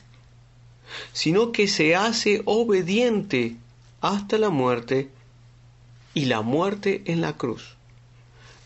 sino 1.13 1.51
que 1.51 1.67
se 1.67 1.95
hace 1.95 2.41
obediente 2.45 3.55
hasta 4.01 4.37
la 4.37 4.49
muerte 4.49 5.09
y 6.13 6.25
la 6.25 6.41
muerte 6.41 7.03
en 7.05 7.21
la 7.21 7.33
cruz. 7.33 7.75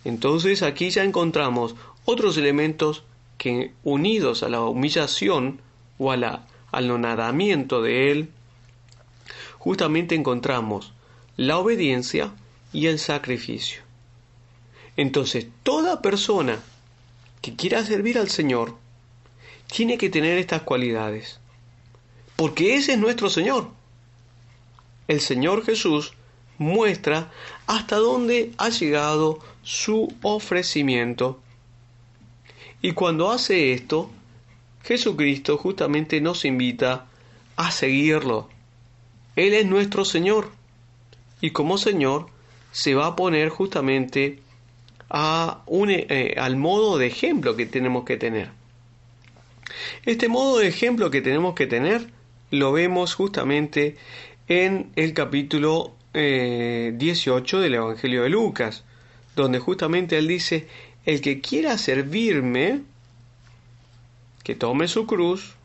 Entonces 0.03 0.63
aquí 0.63 0.89
ya 0.89 1.03
encontramos 1.03 1.75
otros 2.05 2.37
elementos 2.37 3.03
que 3.37 3.73
unidos 3.83 4.43
a 4.43 4.49
la 4.49 4.61
humillación 4.61 5.61
o 5.97 6.11
al 6.11 6.41
anonadamiento 6.71 7.81
de 7.81 8.11
él, 8.11 8.29
justamente 9.59 10.15
encontramos 10.15 10.93
la 11.37 11.59
obediencia 11.59 12.31
y 12.73 12.87
el 12.87 12.97
sacrificio. 12.97 13.81
Entonces, 14.97 15.47
toda 15.63 16.01
persona 16.01 16.59
que 17.41 17.55
quiera 17.55 17.83
servir 17.85 18.17
al 18.17 18.29
Señor 18.29 18.75
tiene 19.67 19.97
que 19.97 20.09
tener 20.09 20.37
estas 20.37 20.61
cualidades, 20.63 21.39
porque 22.35 22.75
ese 22.75 22.93
es 22.93 22.99
nuestro 22.99 23.29
Señor. 23.29 23.69
El 25.07 25.21
Señor 25.21 25.65
Jesús 25.65 26.13
muestra 26.57 27.31
hasta 27.67 27.95
dónde 27.97 28.51
ha 28.57 28.69
llegado 28.69 29.39
su 29.63 30.13
ofrecimiento. 30.21 31.39
Y 32.81 32.91
cuando 32.91 33.31
hace 33.31 33.73
esto, 33.73 34.11
Jesucristo 34.83 35.57
justamente 35.57 36.21
nos 36.21 36.45
invita 36.45 37.07
a 37.55 37.71
seguirlo. 37.71 38.49
Él 39.35 39.53
es 39.53 39.65
nuestro 39.65 40.05
Señor. 40.05 40.49
Y 41.39 41.51
como 41.51 41.77
Señor 41.77 42.27
se 42.71 42.93
va 42.93 43.07
a 43.07 43.15
poner 43.15 43.49
justamente 43.49 44.41
a 45.13 45.63
eh, 45.67 46.35
al 46.37 46.55
modo 46.55 46.97
de 46.97 47.07
ejemplo 47.07 47.57
que 47.57 47.65
tenemos 47.65 48.05
que 48.05 48.15
tener. 48.15 48.49
Este 50.05 50.29
modo 50.29 50.59
de 50.59 50.67
ejemplo 50.67 51.11
que 51.11 51.21
tenemos 51.21 51.53
que 51.53 51.67
tener 51.67 52.07
lo 52.49 52.71
vemos 52.71 53.13
justamente 53.13 53.97
en 54.47 54.91
el 54.95 55.13
capítulo 55.13 55.93
18 56.13 56.13
eh, 56.13 57.61
del 57.61 57.75
Evangelio 57.75 58.23
de 58.23 58.29
Lucas, 58.29 58.85
donde 59.35 59.59
justamente 59.59 60.17
él 60.17 60.27
dice, 60.27 60.67
el 61.05 61.19
que 61.19 61.41
quiera 61.41 61.77
servirme, 61.77 62.81
que 64.43 64.55
tome 64.55 64.87
su 64.87 65.05
cruz, 65.05 65.55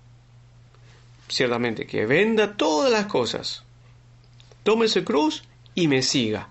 ciertamente 1.28 1.86
que 1.86 2.06
venda 2.06 2.56
todas 2.56 2.90
las 2.90 3.06
cosas, 3.06 3.64
tome 4.64 4.88
su 4.88 5.04
cruz 5.04 5.44
y 5.74 5.86
me 5.88 6.02
siga 6.02 6.48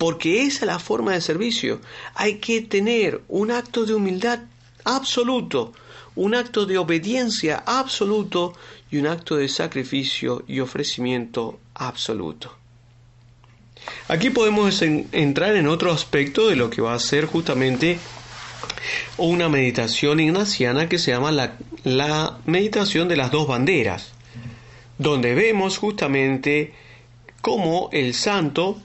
porque 0.00 0.44
esa 0.44 0.60
es 0.60 0.66
la 0.66 0.78
forma 0.78 1.12
de 1.12 1.20
servicio. 1.20 1.78
Hay 2.14 2.36
que 2.36 2.62
tener 2.62 3.20
un 3.28 3.50
acto 3.50 3.84
de 3.84 3.92
humildad 3.92 4.40
absoluto, 4.82 5.74
un 6.14 6.34
acto 6.34 6.64
de 6.64 6.78
obediencia 6.78 7.62
absoluto 7.66 8.54
y 8.90 8.96
un 8.96 9.06
acto 9.06 9.36
de 9.36 9.46
sacrificio 9.50 10.42
y 10.48 10.60
ofrecimiento 10.60 11.60
absoluto. 11.74 12.56
Aquí 14.08 14.30
podemos 14.30 14.80
entrar 14.80 15.54
en 15.54 15.68
otro 15.68 15.92
aspecto 15.92 16.48
de 16.48 16.56
lo 16.56 16.70
que 16.70 16.80
va 16.80 16.94
a 16.94 16.98
ser 16.98 17.26
justamente 17.26 17.98
una 19.18 19.50
meditación 19.50 20.18
ignaciana 20.18 20.88
que 20.88 20.98
se 20.98 21.10
llama 21.10 21.30
la, 21.84 22.38
meditación 22.46 23.06
de 23.06 23.18
las 23.18 23.30
dos 23.30 23.46
banderas, 23.46 24.12
donde 24.96 25.34
vemos 25.34 25.76
justamente 25.76 26.72
cómo 27.42 27.90
el 27.92 28.14
santo 28.14 28.80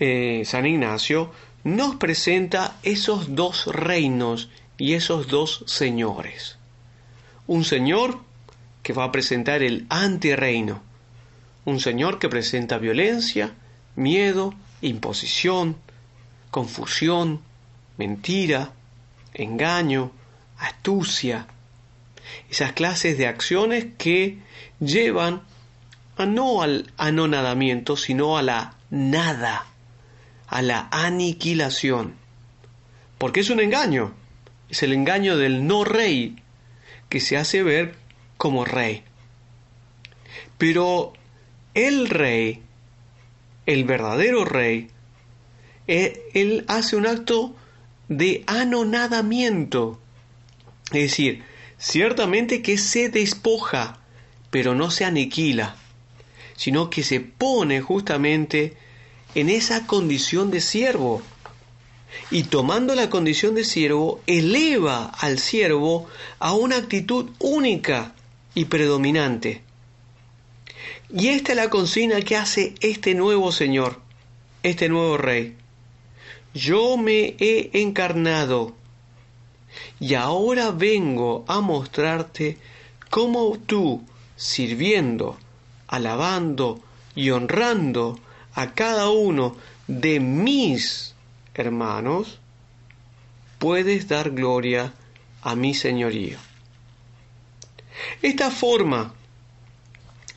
eh, 0.00 0.42
San 0.44 0.66
Ignacio 0.66 1.32
nos 1.64 1.96
presenta 1.96 2.76
esos 2.82 3.34
dos 3.34 3.66
reinos 3.66 4.48
y 4.76 4.94
esos 4.94 5.28
dos 5.28 5.64
señores. 5.66 6.56
Un 7.46 7.64
señor 7.64 8.20
que 8.82 8.92
va 8.92 9.04
a 9.04 9.12
presentar 9.12 9.62
el 9.62 9.86
antirreino, 9.88 10.82
un 11.64 11.80
señor 11.80 12.18
que 12.18 12.28
presenta 12.28 12.78
violencia, 12.78 13.54
miedo, 13.96 14.54
imposición, 14.80 15.76
confusión, 16.50 17.42
mentira, 17.96 18.72
engaño, 19.34 20.12
astucia, 20.58 21.46
esas 22.50 22.72
clases 22.72 23.18
de 23.18 23.26
acciones 23.26 23.86
que 23.98 24.38
llevan 24.80 25.42
a 26.16 26.26
no 26.26 26.62
al 26.62 26.92
anonadamiento, 26.96 27.96
sino 27.96 28.38
a 28.38 28.42
la 28.42 28.74
nada, 28.90 29.66
a 30.48 30.62
la 30.62 30.88
aniquilación. 30.90 32.14
Porque 33.18 33.40
es 33.40 33.50
un 33.50 33.60
engaño. 33.60 34.14
Es 34.68 34.82
el 34.82 34.92
engaño 34.92 35.36
del 35.36 35.66
no 35.66 35.84
rey 35.84 36.36
que 37.08 37.20
se 37.20 37.36
hace 37.36 37.62
ver 37.62 37.94
como 38.36 38.64
rey. 38.64 39.02
Pero 40.58 41.12
el 41.74 42.08
rey, 42.08 42.62
el 43.66 43.84
verdadero 43.84 44.44
rey, 44.44 44.90
eh, 45.86 46.20
él 46.34 46.64
hace 46.68 46.96
un 46.96 47.06
acto 47.06 47.54
de 48.08 48.44
anonadamiento. 48.46 50.00
Es 50.86 51.02
decir, 51.02 51.44
ciertamente 51.78 52.62
que 52.62 52.78
se 52.78 53.08
despoja, 53.08 54.00
pero 54.50 54.74
no 54.74 54.90
se 54.90 55.04
aniquila, 55.04 55.76
sino 56.56 56.90
que 56.90 57.02
se 57.02 57.20
pone 57.20 57.80
justamente 57.80 58.76
en 59.38 59.50
esa 59.50 59.86
condición 59.86 60.50
de 60.50 60.60
siervo. 60.60 61.22
Y 62.30 62.44
tomando 62.44 62.96
la 62.96 63.08
condición 63.08 63.54
de 63.54 63.64
siervo, 63.64 64.20
eleva 64.26 65.04
al 65.04 65.38
siervo 65.38 66.08
a 66.40 66.54
una 66.54 66.76
actitud 66.76 67.30
única 67.38 68.14
y 68.54 68.64
predominante, 68.64 69.62
Y 71.10 71.28
esta 71.28 71.52
es 71.52 71.56
la 71.56 71.70
consigna 71.70 72.20
que 72.20 72.36
hace 72.36 72.74
este 72.80 73.14
nuevo 73.14 73.52
Señor, 73.52 74.00
este 74.64 74.88
nuevo 74.88 75.16
Rey. 75.16 75.56
Yo 76.52 76.96
me 76.96 77.36
he 77.38 77.70
encarnado 77.80 78.74
y 80.00 80.14
ahora 80.14 80.72
vengo 80.72 81.44
a 81.46 81.60
mostrarte 81.60 82.58
cómo 83.08 83.56
tú, 83.58 84.02
sirviendo, 84.36 85.38
alabando 85.86 86.80
y 87.14 87.30
honrando 87.30 88.18
a 88.58 88.74
cada 88.74 89.08
uno 89.08 89.56
de 89.86 90.18
mis 90.18 91.14
hermanos, 91.54 92.40
puedes 93.60 94.08
dar 94.08 94.32
gloria 94.32 94.92
a 95.42 95.54
mi 95.54 95.74
señorío. 95.74 96.38
Esta 98.20 98.50
forma, 98.50 99.14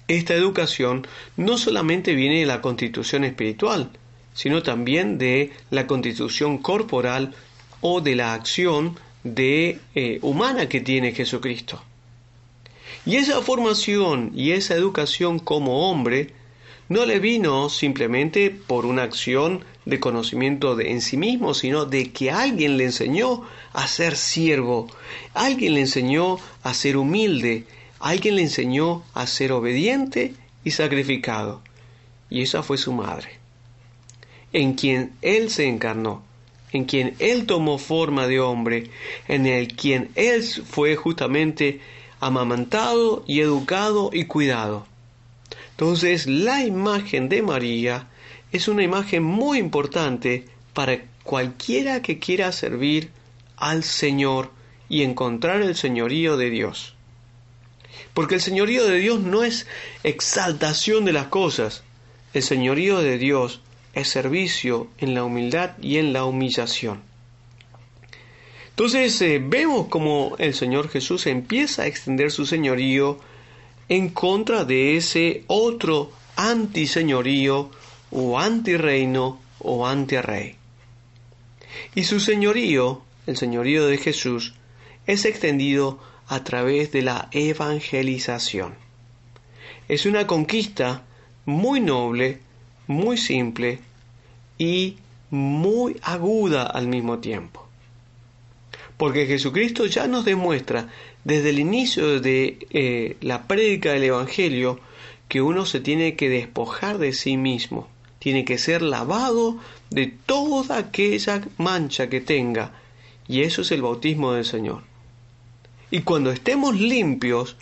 esta 0.08 0.36
educación, 0.36 1.08
no 1.36 1.58
solamente 1.58 2.14
viene 2.14 2.42
de 2.42 2.46
la 2.46 2.62
constitución 2.62 3.24
espiritual, 3.24 3.90
sino 4.36 4.62
también 4.62 5.18
de 5.18 5.52
la 5.72 5.88
constitución 5.88 6.60
corporal 6.60 7.34
o 7.82 8.02
de 8.02 8.16
la 8.16 8.36
acción 8.36 9.00
de, 9.24 9.80
eh, 9.96 10.20
humana 10.22 10.70
que 10.70 10.80
tiene 10.80 11.14
Jesucristo. 11.14 11.82
Y 13.04 13.16
esa 13.16 13.42
formación 13.42 14.32
y 14.36 14.52
esa 14.52 14.76
educación 14.76 15.40
como 15.40 15.90
hombre 15.90 16.36
no 16.92 17.06
le 17.06 17.20
vino 17.20 17.70
simplemente 17.70 18.50
por 18.50 18.86
una 18.86 19.04
acción 19.04 19.64
de 19.86 20.02
conocimiento 20.02 20.76
de, 20.76 20.92
en 20.92 21.00
sí 21.00 21.16
mismo, 21.16 21.54
sino 21.54 21.86
de 21.86 22.12
que 22.12 22.32
alguien 22.32 22.76
le 22.76 22.84
enseñó 22.84 23.44
a 23.72 23.88
ser 23.88 24.18
siervo, 24.18 24.88
alguien 25.34 25.76
le 25.76 25.80
enseñó 25.80 26.38
a 26.64 26.74
ser 26.74 26.98
humilde, 26.98 27.64
alguien 28.02 28.36
le 28.36 28.42
enseñó 28.42 29.04
a 29.14 29.26
ser 29.26 29.54
obediente 29.54 30.34
y 30.66 30.72
sacrificado. 30.72 31.62
Y 32.30 32.42
esa 32.42 32.62
fue 32.62 32.78
su 32.78 32.92
madre, 32.92 33.40
en 34.52 34.74
quien 34.74 35.14
él 35.22 35.50
se 35.50 35.70
encarnó, 35.70 36.24
en 36.74 36.84
quien 36.84 37.16
él 37.20 37.46
tomó 37.46 37.78
forma 37.78 38.28
de 38.28 38.42
hombre, 38.42 38.90
en 39.30 39.46
el 39.46 39.78
quien 39.78 40.10
él 40.16 40.44
fue 40.44 40.98
justamente 40.98 41.80
amamantado 42.20 43.24
y 43.28 43.40
educado 43.40 44.10
y 44.12 44.26
cuidado. 44.26 44.91
Entonces 45.82 46.28
la 46.28 46.64
imagen 46.64 47.28
de 47.28 47.42
María 47.42 48.08
es 48.52 48.68
una 48.68 48.84
imagen 48.84 49.24
muy 49.24 49.58
importante 49.58 50.46
para 50.74 51.00
cualquiera 51.24 52.04
que 52.04 52.20
quiera 52.20 52.52
servir 52.52 53.10
al 53.58 53.84
Señor 53.84 54.52
y 54.90 55.02
encontrar 55.02 55.64
el 55.64 55.76
señorío 55.76 56.38
de 56.38 56.52
Dios. 56.52 56.94
Porque 58.14 58.36
el 58.36 58.42
señorío 58.42 58.86
de 58.86 58.98
Dios 58.98 59.22
no 59.22 59.44
es 59.44 59.66
exaltación 60.04 61.04
de 61.04 61.14
las 61.14 61.26
cosas, 61.30 61.82
el 62.36 62.44
señorío 62.44 63.00
de 63.00 63.18
Dios 63.18 63.62
es 63.96 64.08
servicio 64.08 64.88
en 65.00 65.16
la 65.16 65.24
humildad 65.24 65.72
y 65.82 65.98
en 65.98 66.14
la 66.14 66.26
humillación. 66.26 67.02
Entonces 68.70 69.20
eh, 69.24 69.42
vemos 69.44 69.88
como 69.88 70.36
el 70.38 70.54
Señor 70.54 70.90
Jesús 70.90 71.26
empieza 71.26 71.82
a 71.82 71.88
extender 71.88 72.30
su 72.30 72.46
señorío 72.46 73.20
en 73.92 74.08
contra 74.08 74.64
de 74.64 74.96
ese 74.96 75.44
otro 75.48 76.14
antiseñorío 76.38 77.70
o 78.10 78.40
antirreino 78.40 79.42
o 79.60 79.86
antirrey. 79.86 80.56
Y 81.94 82.04
su 82.04 82.22
señorío, 82.22 83.02
el 83.28 83.36
señorío 83.36 83.88
de 83.88 83.98
Jesús, 83.98 84.54
es 85.08 85.26
extendido 85.26 86.00
a 86.28 86.42
través 86.42 86.94
de 86.94 87.02
la 87.02 87.28
evangelización. 87.34 88.76
Es 89.90 90.06
una 90.06 90.26
conquista 90.26 91.04
muy 91.44 91.82
noble, 91.82 92.40
muy 92.88 93.18
simple 93.18 93.80
y 94.58 95.00
muy 95.32 95.98
aguda 96.02 96.64
al 96.64 96.88
mismo 96.88 97.20
tiempo. 97.20 97.68
Porque 99.02 99.26
Jesucristo 99.26 99.88
ya 99.88 100.06
nos 100.06 100.26
demuestra 100.26 100.88
desde 101.24 101.50
el 101.50 101.58
inicio 101.58 102.20
de 102.20 102.68
eh, 102.70 103.18
la 103.22 103.48
prédica 103.48 103.94
del 103.94 104.04
Evangelio 104.04 104.80
que 105.28 105.42
uno 105.42 105.66
se 105.66 105.80
tiene 105.80 106.16
que 106.16 106.30
despojar 106.30 107.00
de 107.00 107.12
sí 107.12 107.36
mismo 107.36 107.88
tiene 108.20 108.46
que 108.46 108.60
ser 108.60 108.84
lavado 108.84 109.58
de 109.90 110.06
toda 110.06 110.78
aquella 110.78 111.42
mancha 111.58 112.10
que 112.10 112.22
tenga. 112.22 112.74
Y 113.28 113.42
eso 113.42 113.64
es 113.64 113.72
el 113.72 113.82
bautismo 113.82 114.34
del 114.34 114.46
Señor. 114.46 114.84
Y 115.90 116.02
cuando 116.02 116.32
estemos 116.32 116.80
limpios, 116.80 117.56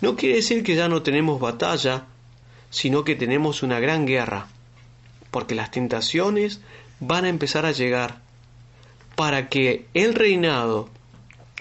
no 0.00 0.16
quiere 0.16 0.36
decir 0.36 0.62
que 0.62 0.76
ya 0.76 0.88
no 0.88 1.02
tenemos 1.02 1.38
batalla, 1.38 2.06
sino 2.70 3.04
que 3.04 3.16
tenemos 3.16 3.62
una 3.62 3.80
gran 3.80 4.06
guerra, 4.06 4.46
porque 5.30 5.54
las 5.54 5.70
tentaciones 5.70 6.62
van 7.00 7.26
a 7.26 7.28
empezar 7.28 7.66
a 7.66 7.72
llegar 7.72 8.24
para 9.16 9.48
que 9.48 9.86
el 9.94 10.14
reinado 10.14 10.88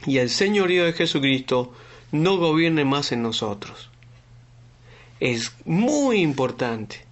y 0.05 0.19
el 0.19 0.29
señorío 0.29 0.85
de 0.85 0.93
Jesucristo 0.93 1.73
no 2.11 2.37
gobierne 2.37 2.85
más 2.85 3.11
en 3.11 3.23
nosotros. 3.23 3.89
Es 5.19 5.53
muy 5.65 6.17
importante 6.17 7.05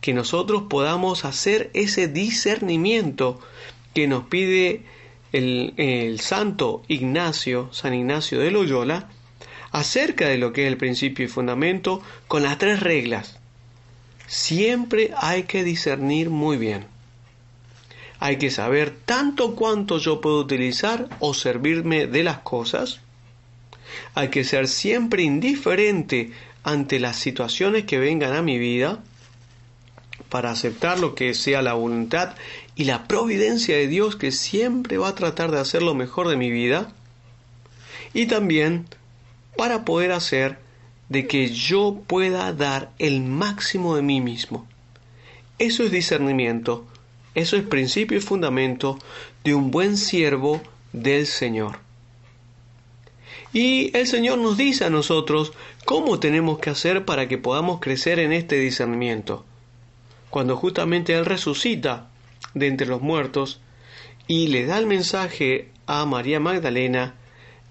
que 0.00 0.14
nosotros 0.14 0.64
podamos 0.70 1.24
hacer 1.24 1.70
ese 1.74 2.06
discernimiento 2.06 3.40
que 3.92 4.06
nos 4.06 4.26
pide 4.26 4.84
el, 5.32 6.20
santo 6.20 6.82
Ignacio, 6.88 7.68
San 7.72 7.94
Ignacio 7.94 8.38
de 8.38 8.50
Loyola, 8.50 9.08
acerca 9.72 10.28
de 10.28 10.38
lo 10.38 10.52
que 10.52 10.62
es 10.62 10.68
el 10.68 10.76
principio 10.76 11.24
y 11.24 11.28
fundamento 11.28 12.00
con 12.28 12.42
las 12.42 12.58
tres 12.58 12.80
reglas. 12.80 13.38
Siempre 14.26 15.12
hay 15.16 15.42
que 15.42 15.64
discernir 15.64 16.30
muy 16.30 16.56
bien. 16.56 16.86
Hay 18.18 18.38
que 18.38 18.50
saber 18.50 18.96
tanto 19.04 19.54
cuánto 19.54 19.98
yo 19.98 20.20
puedo 20.20 20.40
utilizar 20.40 21.08
o 21.20 21.34
servirme 21.34 22.06
de 22.06 22.22
las 22.22 22.38
cosas. 22.38 23.00
Hay 24.14 24.28
que 24.28 24.44
ser 24.44 24.68
siempre 24.68 25.22
indiferente 25.22 26.32
ante 26.62 26.98
las 26.98 27.16
situaciones 27.16 27.84
que 27.84 27.98
vengan 27.98 28.32
a 28.32 28.42
mi 28.42 28.58
vida 28.58 29.02
para 30.28 30.50
aceptar 30.50 30.98
lo 30.98 31.14
que 31.14 31.34
sea 31.34 31.62
la 31.62 31.74
voluntad 31.74 32.34
y 32.74 32.84
la 32.84 33.06
providencia 33.06 33.76
de 33.76 33.86
Dios 33.86 34.16
que 34.16 34.32
siempre 34.32 34.98
va 34.98 35.08
a 35.08 35.14
tratar 35.14 35.50
de 35.50 35.60
hacer 35.60 35.82
lo 35.82 35.94
mejor 35.94 36.28
de 36.28 36.36
mi 36.36 36.50
vida. 36.50 36.92
Y 38.14 38.26
también 38.26 38.86
para 39.56 39.84
poder 39.84 40.12
hacer 40.12 40.58
de 41.08 41.26
que 41.26 41.48
yo 41.48 42.02
pueda 42.06 42.52
dar 42.52 42.90
el 42.98 43.22
máximo 43.22 43.96
de 43.96 44.02
mí 44.02 44.20
mismo. 44.20 44.66
Eso 45.58 45.84
es 45.84 45.90
discernimiento, 45.90 46.86
eso 47.36 47.56
es 47.56 47.62
principio 47.62 48.18
y 48.18 48.20
fundamento 48.20 48.98
de 49.44 49.54
un 49.54 49.70
buen 49.70 49.96
siervo 49.96 50.60
del 50.92 51.28
Señor. 51.28 51.78
Y 53.52 53.96
el 53.96 54.08
Señor 54.08 54.38
nos 54.38 54.56
dice 54.56 54.84
a 54.84 54.90
nosotros 54.90 55.52
cómo 55.84 56.18
tenemos 56.18 56.58
que 56.58 56.70
hacer 56.70 57.04
para 57.04 57.28
que 57.28 57.38
podamos 57.38 57.78
crecer 57.78 58.18
en 58.18 58.32
este 58.32 58.58
discernimiento 58.58 59.44
cuando 60.36 60.54
justamente 60.56 61.14
Él 61.14 61.24
resucita 61.24 62.08
de 62.52 62.66
entre 62.66 62.86
los 62.86 63.00
muertos 63.00 63.60
y 64.26 64.48
le 64.48 64.66
da 64.66 64.78
el 64.78 64.86
mensaje 64.86 65.70
a 65.86 66.04
María 66.04 66.40
Magdalena, 66.40 67.14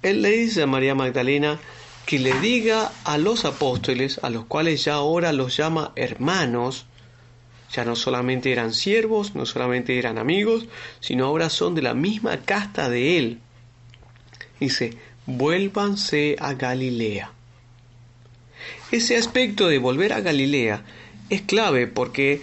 Él 0.01 0.23
le 0.23 0.31
dice 0.31 0.63
a 0.63 0.65
María 0.65 0.95
Magdalena 0.95 1.59
que 2.07 2.17
le 2.17 2.33
diga 2.39 2.91
a 3.03 3.19
los 3.19 3.45
apóstoles, 3.45 4.19
a 4.23 4.31
los 4.31 4.45
cuales 4.45 4.83
ya 4.83 4.95
ahora 4.95 5.31
los 5.31 5.55
llama 5.55 5.91
hermanos, 5.95 6.87
ya 7.71 7.85
no 7.85 7.95
solamente 7.95 8.51
eran 8.51 8.73
siervos, 8.73 9.35
no 9.35 9.45
solamente 9.45 9.97
eran 9.97 10.17
amigos, 10.17 10.65
sino 10.99 11.25
ahora 11.25 11.49
son 11.49 11.75
de 11.75 11.81
la 11.81 11.93
misma 11.93 12.37
casta 12.37 12.89
de 12.89 13.17
Él. 13.17 13.39
Dice, 14.59 14.97
vuélvanse 15.25 16.35
a 16.39 16.53
Galilea. 16.53 17.31
Ese 18.91 19.17
aspecto 19.17 19.67
de 19.67 19.79
volver 19.79 20.13
a 20.13 20.21
Galilea 20.21 20.83
es 21.29 21.41
clave 21.41 21.87
porque 21.87 22.41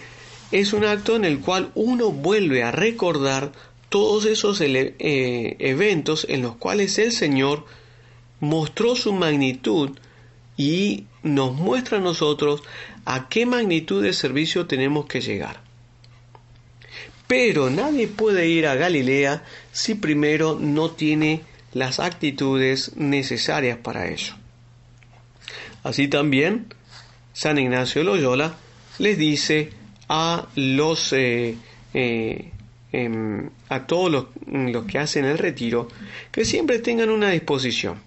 es 0.51 0.73
un 0.73 0.85
acto 0.85 1.15
en 1.15 1.25
el 1.25 1.39
cual 1.39 1.71
uno 1.73 2.11
vuelve 2.11 2.63
a 2.63 2.71
recordar 2.71 3.51
todos 3.89 4.25
esos 4.25 4.61
eh, 4.61 5.55
eventos 5.59 6.25
en 6.29 6.41
los 6.41 6.55
cuales 6.55 6.97
el 6.97 7.11
Señor 7.11 7.65
mostró 8.39 8.95
su 8.95 9.13
magnitud 9.13 9.91
y 10.57 11.05
nos 11.23 11.53
muestra 11.53 11.97
a 11.97 12.01
nosotros 12.01 12.61
a 13.05 13.27
qué 13.29 13.45
magnitud 13.45 14.03
de 14.03 14.13
servicio 14.13 14.65
tenemos 14.65 15.05
que 15.05 15.21
llegar. 15.21 15.61
Pero 17.27 17.69
nadie 17.69 18.07
puede 18.07 18.47
ir 18.47 18.67
a 18.67 18.75
Galilea 18.75 19.43
si 19.71 19.95
primero 19.95 20.57
no 20.59 20.91
tiene 20.91 21.41
las 21.73 21.99
actitudes 21.99 22.95
necesarias 22.95 23.77
para 23.77 24.07
ello. 24.07 24.35
Así 25.83 26.07
también, 26.07 26.67
San 27.33 27.57
Ignacio 27.57 28.03
Loyola 28.03 28.55
les 28.99 29.17
dice 29.17 29.71
a 30.07 30.47
los 30.55 31.13
eh, 31.13 31.57
eh, 31.93 32.51
em, 32.91 33.49
a 33.69 33.87
todos 33.87 34.11
los, 34.11 34.25
los, 34.45 34.85
que 34.85 34.99
hacen 34.99 35.25
el 35.25 35.37
retiro 35.37 35.87
que 36.31 36.45
siempre 36.45 36.79
tengan 36.79 37.09
una 37.09 37.31
disposición 37.31 37.99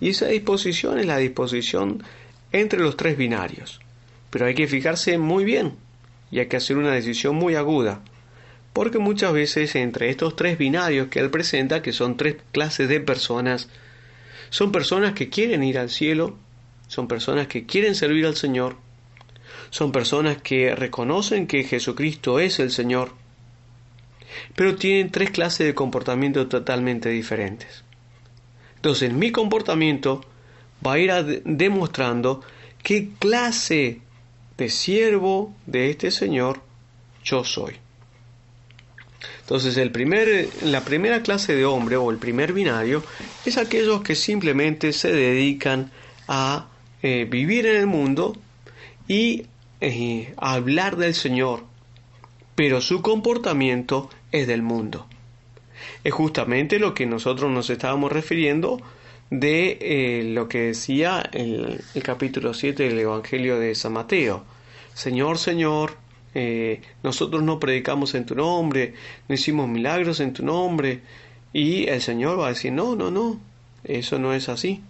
y 0.00 0.08
esa 0.08 0.26
disposición 0.26 0.98
es 0.98 1.06
la 1.06 1.18
disposición 1.18 2.02
entre 2.50 2.80
los 2.80 2.96
tres 2.96 3.16
binarios 3.16 3.80
pero 4.34 4.46
hay 4.46 4.54
que 4.56 4.66
fijarse 4.66 5.16
muy 5.16 5.44
bien 5.44 5.76
y 6.32 6.40
hay 6.40 6.46
que 6.46 6.56
hacer 6.56 6.76
una 6.76 6.90
decisión 6.90 7.36
muy 7.36 7.54
aguda, 7.54 8.00
porque 8.72 8.98
muchas 8.98 9.32
veces 9.32 9.76
entre 9.76 10.10
estos 10.10 10.34
tres 10.34 10.58
binarios 10.58 11.06
que 11.06 11.20
él 11.20 11.30
presenta, 11.30 11.82
que 11.82 11.92
son 11.92 12.16
tres 12.16 12.38
clases 12.50 12.88
de 12.88 12.98
personas, 12.98 13.68
son 14.50 14.72
personas 14.72 15.12
que 15.12 15.28
quieren 15.28 15.62
ir 15.62 15.78
al 15.78 15.88
cielo, 15.88 16.36
son 16.88 17.06
personas 17.06 17.46
que 17.46 17.64
quieren 17.64 17.94
servir 17.94 18.26
al 18.26 18.34
Señor, 18.34 18.74
son 19.70 19.92
personas 19.92 20.38
que 20.42 20.74
reconocen 20.74 21.46
que 21.46 21.62
Jesucristo 21.62 22.40
es 22.40 22.58
el 22.58 22.72
Señor, 22.72 23.12
pero 24.56 24.74
tienen 24.74 25.12
tres 25.12 25.30
clases 25.30 25.64
de 25.64 25.76
comportamiento 25.76 26.48
totalmente 26.48 27.08
diferentes. 27.08 27.84
Entonces 28.74 29.12
mi 29.12 29.30
comportamiento 29.30 30.22
va 30.84 30.94
a 30.94 30.98
ir 30.98 31.42
demostrando 31.44 32.42
qué 32.82 33.10
clase 33.20 34.00
de 34.56 34.68
siervo 34.68 35.54
de 35.66 35.90
este 35.90 36.10
Señor 36.10 36.60
yo 37.24 37.44
soy. 37.44 37.74
Entonces 39.40 39.76
el 39.76 39.90
primer, 39.90 40.48
la 40.62 40.84
primera 40.84 41.22
clase 41.22 41.54
de 41.54 41.64
hombre 41.64 41.96
o 41.96 42.10
el 42.10 42.18
primer 42.18 42.52
binario 42.52 43.02
es 43.44 43.58
aquellos 43.58 44.02
que 44.02 44.14
simplemente 44.14 44.92
se 44.92 45.12
dedican 45.12 45.90
a 46.28 46.68
eh, 47.02 47.26
vivir 47.30 47.66
en 47.66 47.76
el 47.76 47.86
mundo 47.86 48.36
y 49.06 49.46
eh, 49.80 50.32
a 50.38 50.54
hablar 50.54 50.96
del 50.96 51.14
Señor, 51.14 51.64
pero 52.54 52.80
su 52.80 53.02
comportamiento 53.02 54.08
es 54.32 54.46
del 54.46 54.62
mundo. 54.62 55.06
Es 56.04 56.14
justamente 56.14 56.78
lo 56.78 56.94
que 56.94 57.04
nosotros 57.04 57.50
nos 57.50 57.68
estábamos 57.68 58.12
refiriendo 58.12 58.80
de 59.30 59.78
eh, 59.80 60.24
lo 60.24 60.48
que 60.48 60.58
decía 60.58 61.28
el, 61.32 61.82
capítulo 62.02 62.54
7 62.54 62.88
del 62.88 62.98
Evangelio 62.98 63.58
de 63.58 63.74
San 63.74 63.92
Mateo. 63.92 64.44
Señor, 64.92 65.38
Señor, 65.38 65.96
eh, 66.34 66.82
nosotros 67.02 67.42
no 67.42 67.58
predicamos 67.58 68.14
en 68.14 68.26
tu 68.26 68.34
nombre, 68.34 68.94
no 69.28 69.34
hicimos 69.34 69.68
milagros 69.68 70.20
en 70.20 70.32
tu 70.32 70.44
nombre. 70.44 71.00
Y 71.52 71.86
el 71.86 72.02
Señor 72.02 72.38
va 72.38 72.46
a 72.46 72.50
decir, 72.50 72.72
no, 72.72 72.96
no, 72.96 73.10
no, 73.10 73.40
eso 73.84 74.18
no 74.18 74.34
es 74.34 74.48
así. 74.48 74.82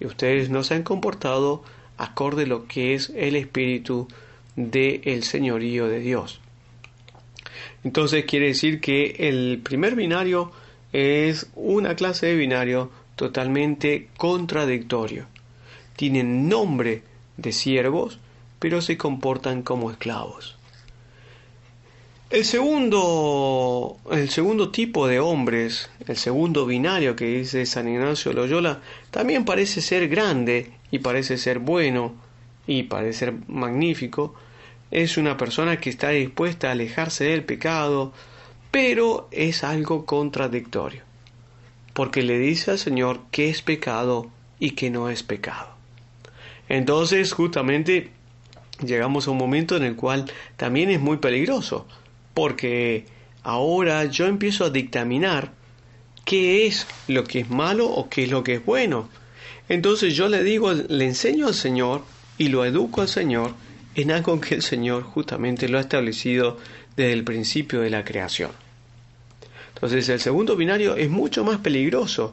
Y 0.00 0.06
ustedes 0.06 0.50
no 0.50 0.62
se 0.62 0.74
han 0.74 0.82
comportado 0.82 1.62
acorde 1.96 2.44
a 2.44 2.46
lo 2.46 2.66
que 2.66 2.94
es 2.94 3.10
el 3.16 3.36
espíritu 3.36 4.08
del 4.56 5.22
señorío 5.24 5.88
de 5.88 6.00
Dios. 6.00 6.40
Entonces 7.84 8.24
quiere 8.24 8.46
decir 8.46 8.80
que 8.80 9.16
el 9.18 9.60
primer 9.62 9.94
binario 9.94 10.52
es 10.92 11.48
una 11.54 11.96
clase 11.96 12.26
de 12.26 12.36
binario 12.36 12.90
totalmente 13.16 14.08
contradictorio. 14.16 15.26
Tienen 15.96 16.48
nombre 16.48 17.02
de 17.36 17.52
siervos, 17.52 18.18
pero 18.58 18.80
se 18.80 18.96
comportan 18.96 19.62
como 19.62 19.90
esclavos. 19.90 20.56
El 22.30 22.44
segundo, 22.44 23.98
el 24.10 24.28
segundo 24.28 24.70
tipo 24.70 25.06
de 25.06 25.20
hombres, 25.20 25.88
el 26.08 26.16
segundo 26.16 26.66
binario 26.66 27.14
que 27.14 27.26
dice 27.26 27.64
San 27.64 27.86
Ignacio 27.86 28.32
Loyola, 28.32 28.80
también 29.12 29.44
parece 29.44 29.80
ser 29.80 30.08
grande 30.08 30.72
y 30.90 30.98
parece 30.98 31.38
ser 31.38 31.60
bueno 31.60 32.14
y 32.66 32.84
parece 32.84 33.18
ser 33.18 33.34
magnífico. 33.46 34.34
Es 34.90 35.16
una 35.16 35.36
persona 35.36 35.76
que 35.76 35.90
está 35.90 36.08
dispuesta 36.08 36.68
a 36.68 36.72
alejarse 36.72 37.24
del 37.24 37.44
pecado, 37.44 38.12
pero 38.70 39.28
es 39.30 39.62
algo 39.62 40.04
contradictorio, 40.04 41.02
porque 41.94 42.22
le 42.22 42.38
dice 42.38 42.72
al 42.72 42.78
Señor 42.78 43.20
que 43.30 43.48
es 43.48 43.62
pecado 43.62 44.30
y 44.58 44.72
que 44.72 44.90
no 44.90 45.08
es 45.08 45.22
pecado. 45.22 45.68
Entonces, 46.68 47.32
justamente, 47.32 48.10
llegamos 48.84 49.26
a 49.26 49.30
un 49.30 49.38
momento 49.38 49.76
en 49.76 49.84
el 49.84 49.96
cual 49.96 50.30
también 50.56 50.90
es 50.90 51.00
muy 51.00 51.18
peligroso, 51.18 51.86
porque 52.34 53.06
ahora 53.42 54.04
yo 54.06 54.26
empiezo 54.26 54.64
a 54.64 54.70
dictaminar 54.70 55.52
qué 56.24 56.66
es 56.66 56.86
lo 57.06 57.24
que 57.24 57.40
es 57.40 57.50
malo 57.50 57.86
o 57.86 58.08
qué 58.08 58.24
es 58.24 58.30
lo 58.30 58.42
que 58.42 58.54
es 58.54 58.64
bueno. 58.64 59.08
Entonces 59.68 60.14
yo 60.14 60.28
le 60.28 60.42
digo, 60.42 60.72
le 60.72 61.06
enseño 61.06 61.46
al 61.46 61.54
Señor 61.54 62.02
y 62.38 62.48
lo 62.48 62.64
educo 62.64 63.02
al 63.02 63.08
Señor 63.08 63.54
en 63.94 64.10
algo 64.10 64.40
que 64.40 64.56
el 64.56 64.62
Señor 64.62 65.04
justamente 65.04 65.68
lo 65.68 65.78
ha 65.78 65.82
establecido 65.82 66.58
desde 66.96 67.12
el 67.12 67.24
principio 67.24 67.80
de 67.80 67.90
la 67.90 68.04
creación. 68.04 68.63
Entonces 69.74 70.08
el 70.08 70.20
segundo 70.20 70.56
binario 70.56 70.96
es 70.96 71.10
mucho 71.10 71.44
más 71.44 71.58
peligroso 71.58 72.32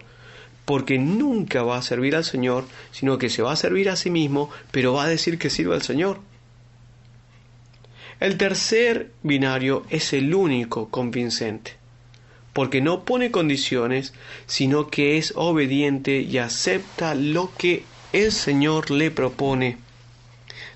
porque 0.65 0.97
nunca 0.99 1.63
va 1.63 1.77
a 1.77 1.81
servir 1.81 2.15
al 2.15 2.23
Señor, 2.23 2.65
sino 2.91 3.17
que 3.17 3.29
se 3.29 3.41
va 3.41 3.51
a 3.51 3.57
servir 3.57 3.89
a 3.89 3.95
sí 3.95 4.09
mismo, 4.09 4.49
pero 4.71 4.93
va 4.93 5.03
a 5.03 5.09
decir 5.09 5.37
que 5.37 5.49
sirve 5.49 5.75
al 5.75 5.81
Señor. 5.81 6.19
El 8.19 8.37
tercer 8.37 9.11
binario 9.23 9.83
es 9.89 10.13
el 10.13 10.33
único 10.35 10.89
convincente, 10.89 11.73
porque 12.53 12.79
no 12.79 13.03
pone 13.03 13.31
condiciones, 13.31 14.13
sino 14.45 14.87
que 14.87 15.17
es 15.17 15.33
obediente 15.35 16.21
y 16.21 16.37
acepta 16.37 17.15
lo 17.15 17.51
que 17.57 17.83
el 18.13 18.31
Señor 18.31 18.91
le 18.91 19.09
propone. 19.09 19.77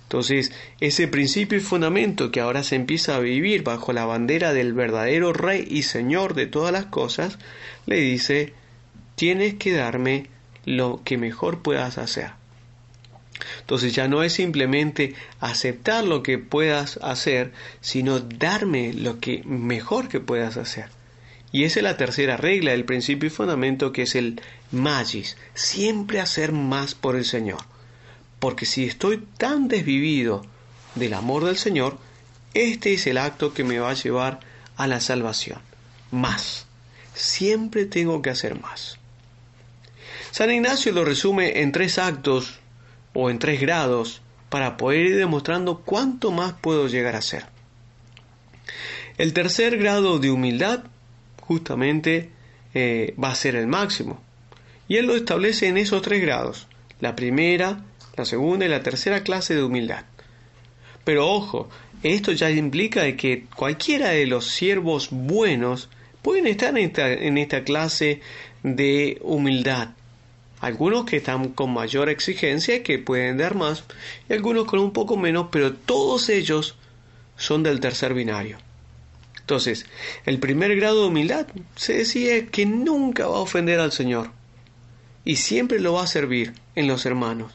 Entonces, 0.06 0.52
ese 0.80 1.08
principio 1.08 1.58
y 1.58 1.62
fundamento 1.62 2.32
que 2.32 2.40
ahora 2.40 2.64
se 2.64 2.76
empieza 2.76 3.16
a 3.16 3.20
vivir 3.20 3.64
bajo 3.64 3.92
la 3.92 4.06
bandera 4.06 4.54
del 4.54 4.74
verdadero 4.74 5.34
Rey 5.34 5.68
y 5.68 5.82
Señor 5.82 6.36
de 6.36 6.46
todas 6.46 6.72
las 6.72 6.86
cosas, 6.86 7.40
le 7.88 7.98
dice, 7.98 8.54
tienes 9.16 9.56
que 9.56 9.74
darme 9.74 10.28
lo 10.64 11.02
que 11.04 11.18
mejor 11.18 11.64
puedas 11.64 11.98
hacer. 11.98 12.32
Entonces 13.62 13.94
ya 13.94 14.08
no 14.08 14.22
es 14.22 14.34
simplemente 14.34 15.16
aceptar 15.40 16.04
lo 16.04 16.22
que 16.22 16.38
puedas 16.38 16.98
hacer, 17.02 17.52
sino 17.82 18.20
darme 18.20 18.94
lo 18.94 19.20
que 19.20 19.42
mejor 19.44 20.08
que 20.08 20.20
puedas 20.20 20.58
hacer. 20.58 20.90
Y 21.52 21.64
esa 21.64 21.80
es 21.80 21.84
la 21.84 21.98
tercera 21.98 22.38
regla 22.38 22.72
del 22.72 22.86
principio 22.86 23.28
y 23.28 23.32
fundamento 23.32 23.92
que 23.92 24.04
es 24.04 24.16
el 24.16 24.40
magis, 24.72 25.36
siempre 25.54 26.20
hacer 26.20 26.52
más 26.52 26.96
por 26.96 27.16
el 27.16 27.26
Señor. 27.26 27.60
Porque 28.46 28.68
si 28.68 28.86
estoy 28.86 29.26
tan 29.40 29.68
desvivido 29.68 30.46
del 30.94 31.16
amor 31.16 31.46
del 31.46 31.58
Señor, 31.58 31.98
este 32.54 32.94
es 32.94 33.08
el 33.08 33.18
acto 33.18 33.56
que 33.56 33.64
me 33.64 33.80
va 33.80 33.90
a 33.90 33.96
llevar 33.96 34.40
a 34.78 34.86
la 34.86 35.00
salvación. 35.00 35.58
Más. 36.12 36.68
Siempre 37.16 37.88
tengo 37.88 38.22
que 38.22 38.30
hacer 38.30 38.62
más. 38.62 39.00
San 40.30 40.52
Ignacio 40.52 40.92
lo 40.92 41.04
resume 41.04 41.62
en 41.62 41.72
tres 41.72 41.98
actos 41.98 42.60
o 43.16 43.32
en 43.32 43.40
tres 43.40 43.60
grados 43.60 44.22
para 44.50 44.78
poder 44.78 45.08
ir 45.08 45.18
demostrando 45.18 45.80
cuánto 45.80 46.30
más 46.30 46.54
puedo 46.54 46.88
llegar 46.88 47.16
a 47.16 47.24
ser. 47.24 47.48
El 49.18 49.34
tercer 49.34 49.76
grado 49.80 50.20
de 50.20 50.30
humildad 50.30 50.84
justamente 51.42 52.30
eh, 52.76 53.16
va 53.18 53.32
a 53.32 53.36
ser 53.36 53.56
el 53.56 53.66
máximo. 53.66 54.22
Y 54.88 54.98
él 54.98 55.08
lo 55.08 55.16
establece 55.16 55.68
en 55.68 55.78
esos 55.78 56.04
tres 56.04 56.22
grados. 56.22 56.68
La 57.00 57.16
primera, 57.16 57.84
la 58.16 58.26
segunda 58.26 58.66
y 58.66 58.70
la 58.70 58.84
tercera 58.84 59.24
clase 59.24 59.56
de 59.56 59.64
humildad. 59.64 60.06
Pero 61.04 61.30
ojo, 61.30 61.70
esto 62.04 62.32
ya 62.32 62.50
implica 62.50 63.16
que 63.16 63.46
cualquiera 63.56 64.10
de 64.10 64.26
los 64.26 64.48
siervos 64.48 65.10
buenos 65.12 65.90
pueden 66.22 66.48
estar 66.48 66.70
en 66.78 66.86
esta, 66.86 67.12
en 67.12 67.38
esta 67.38 67.64
clase 67.64 68.22
de 68.64 69.20
humildad 69.22 69.90
algunos 70.66 71.06
que 71.06 71.18
están 71.18 71.50
con 71.50 71.72
mayor 71.72 72.10
exigencia 72.10 72.82
que 72.82 72.98
pueden 72.98 73.38
dar 73.38 73.54
más, 73.54 73.84
y 74.28 74.34
algunos 74.34 74.66
con 74.66 74.80
un 74.80 74.94
poco 74.94 75.16
menos, 75.18 75.50
pero 75.52 75.74
todos 75.74 76.28
ellos 76.30 76.76
son 77.38 77.62
del 77.62 77.80
tercer 77.80 78.16
binario. 78.16 78.58
Entonces, 79.40 79.86
el 80.26 80.40
primer 80.40 80.76
grado 80.76 81.02
de 81.02 81.08
humildad 81.10 81.46
se 81.76 81.94
decía 81.94 82.48
que 82.48 82.66
nunca 82.66 83.28
va 83.28 83.38
a 83.38 83.42
ofender 83.42 83.80
al 83.80 83.92
Señor 83.92 84.32
y 85.24 85.36
siempre 85.36 85.80
lo 85.80 85.94
va 85.94 86.04
a 86.04 86.08
servir 86.08 86.54
en 86.74 86.88
los 86.88 87.06
hermanos. 87.06 87.54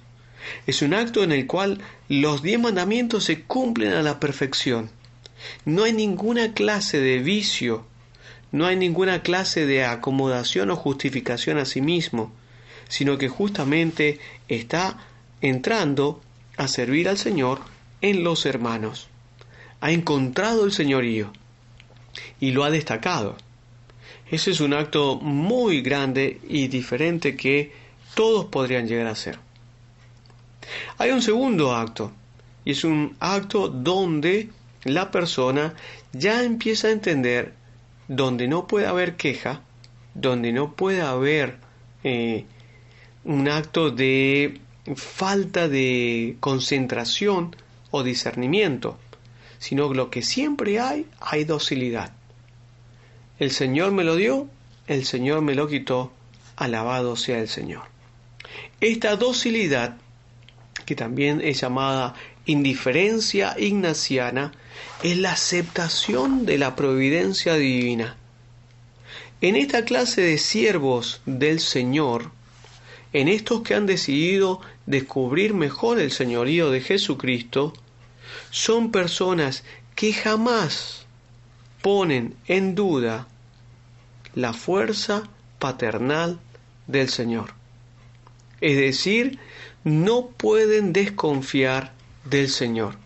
Es 0.66 0.83
un 0.83 0.94
acto 0.94 1.22
en 1.22 1.33
el 1.33 1.46
cual 1.46 1.81
los 2.09 2.42
diez 2.42 2.59
mandamientos 2.59 3.24
se 3.24 3.42
cumplen 3.42 3.92
a 3.92 4.03
la 4.03 4.20
perfección. 4.20 4.90
No 5.64 5.85
hay 5.85 5.92
ninguna 5.92 6.53
clase 6.53 7.00
de 7.00 7.18
vicio, 7.18 7.85
no 8.53 8.66
hay 8.66 8.76
ninguna 8.76 9.22
clase 9.22 9.66
de 9.66 9.85
acomodación 9.85 10.70
o 10.70 10.76
justificación 10.76 11.59
a 11.59 11.64
sí 11.64 11.81
mismo, 11.81 12.33
sino 12.88 13.18
que 13.18 13.29
justamente 13.29 14.18
está 14.48 14.98
entrando 15.40 16.20
a 16.57 16.68
servir 16.68 17.09
al 17.09 17.16
Señor 17.16 17.61
en 18.00 18.24
los 18.24 18.46
hermanos. 18.46 19.09
Ha 19.81 19.92
encontrado 19.92 20.64
el 20.64 20.72
señorío 20.72 21.33
y 22.40 22.50
lo 22.50 22.64
ha 22.64 22.70
destacado. 22.70 23.37
Ese 24.31 24.50
es 24.50 24.61
un 24.61 24.74
acto 24.74 25.16
muy 25.16 25.81
grande 25.81 26.40
y 26.48 26.68
diferente 26.68 27.37
que 27.37 27.72
todos 28.14 28.46
podrían 28.46 28.87
llegar 28.87 29.07
a 29.07 29.12
hacer. 29.12 29.38
Hay 30.98 31.11
un 31.11 31.22
segundo 31.22 31.74
acto, 31.74 32.12
y 32.64 32.72
es 32.72 32.85
un 32.85 33.16
acto 33.20 33.68
donde 33.68 34.50
la 34.85 35.11
persona 35.11 35.74
ya 36.12 36.42
empieza 36.42 36.88
a 36.88 36.92
entender 36.92 37.54
donde 38.09 38.48
no 38.48 38.66
puede 38.66 38.87
haber 38.87 39.16
queja, 39.16 39.62
donde 40.14 40.52
no 40.52 40.72
puede 40.74 41.00
haber 41.00 41.59
eh, 42.02 42.44
un 43.24 43.48
acto 43.48 43.90
de 43.90 44.61
falta 44.96 45.68
de 45.68 46.37
concentración 46.40 47.54
o 47.90 48.02
discernimiento, 48.02 48.98
sino 49.59 49.92
lo 49.92 50.11
que 50.11 50.22
siempre 50.22 50.80
hay, 50.80 51.06
hay 51.20 51.44
docilidad. 51.44 52.12
El 53.38 53.50
Señor 53.50 53.92
me 53.92 54.04
lo 54.04 54.16
dio, 54.16 54.48
el 54.87 55.04
Señor 55.04 55.42
me 55.42 55.54
lo 55.54 55.68
quitó, 55.68 56.12
alabado 56.56 57.16
sea 57.16 57.38
el 57.38 57.48
Señor. 57.48 57.85
Esta 58.80 59.16
docilidad, 59.16 59.96
que 60.90 60.96
también 60.96 61.40
es 61.40 61.61
llamada 61.61 62.14
indiferencia 62.46 63.55
ignaciana, 63.57 64.50
es 65.05 65.16
la 65.18 65.31
aceptación 65.31 66.46
de 66.46 66.59
la 66.59 66.74
providencia 66.74 67.55
divina. 67.55 68.16
En 69.40 69.55
esta 69.55 69.85
clase 69.85 70.20
de 70.20 70.37
siervos 70.37 71.22
del 71.26 71.61
Señor, 71.61 72.33
en 73.12 73.29
estos 73.29 73.62
que 73.62 73.76
han 73.76 73.87
decidido 73.87 74.62
descubrir 74.87 75.55
mejor 75.55 76.00
el 76.00 76.11
señorío 76.11 76.72
de 76.72 76.81
Jesucristo, 76.81 77.72
son 78.50 78.90
personas 78.90 79.62
que 79.94 80.12
jamás 80.12 81.07
ponen 81.83 82.35
en 82.48 82.74
duda 82.74 83.29
la 84.35 84.53
fuerza 84.53 85.29
paternal 85.61 86.40
del 86.88 87.09
Señor. 87.09 87.55
Es 88.61 88.76
decir, 88.76 89.38
no 89.85 90.29
pueden 90.29 90.93
desconfiar 90.93 91.93
del 92.25 92.49
Señor. 92.49 92.97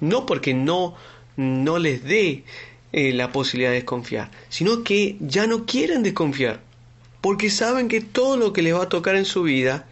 No 0.00 0.26
porque 0.26 0.54
no, 0.54 0.96
no 1.36 1.78
les 1.78 2.04
dé 2.04 2.44
eh, 2.92 3.12
la 3.12 3.32
posibilidad 3.32 3.70
de 3.70 3.76
desconfiar, 3.76 4.30
sino 4.48 4.84
que 4.84 5.16
ya 5.20 5.46
no 5.46 5.64
quieren 5.66 6.02
desconfiar, 6.02 6.60
porque 7.20 7.50
saben 7.50 7.88
que 7.88 8.00
todo 8.00 8.36
lo 8.36 8.52
que 8.52 8.62
les 8.62 8.74
va 8.74 8.84
a 8.84 8.88
tocar 8.88 9.16
en 9.16 9.24
su 9.24 9.42
vida 9.42 9.86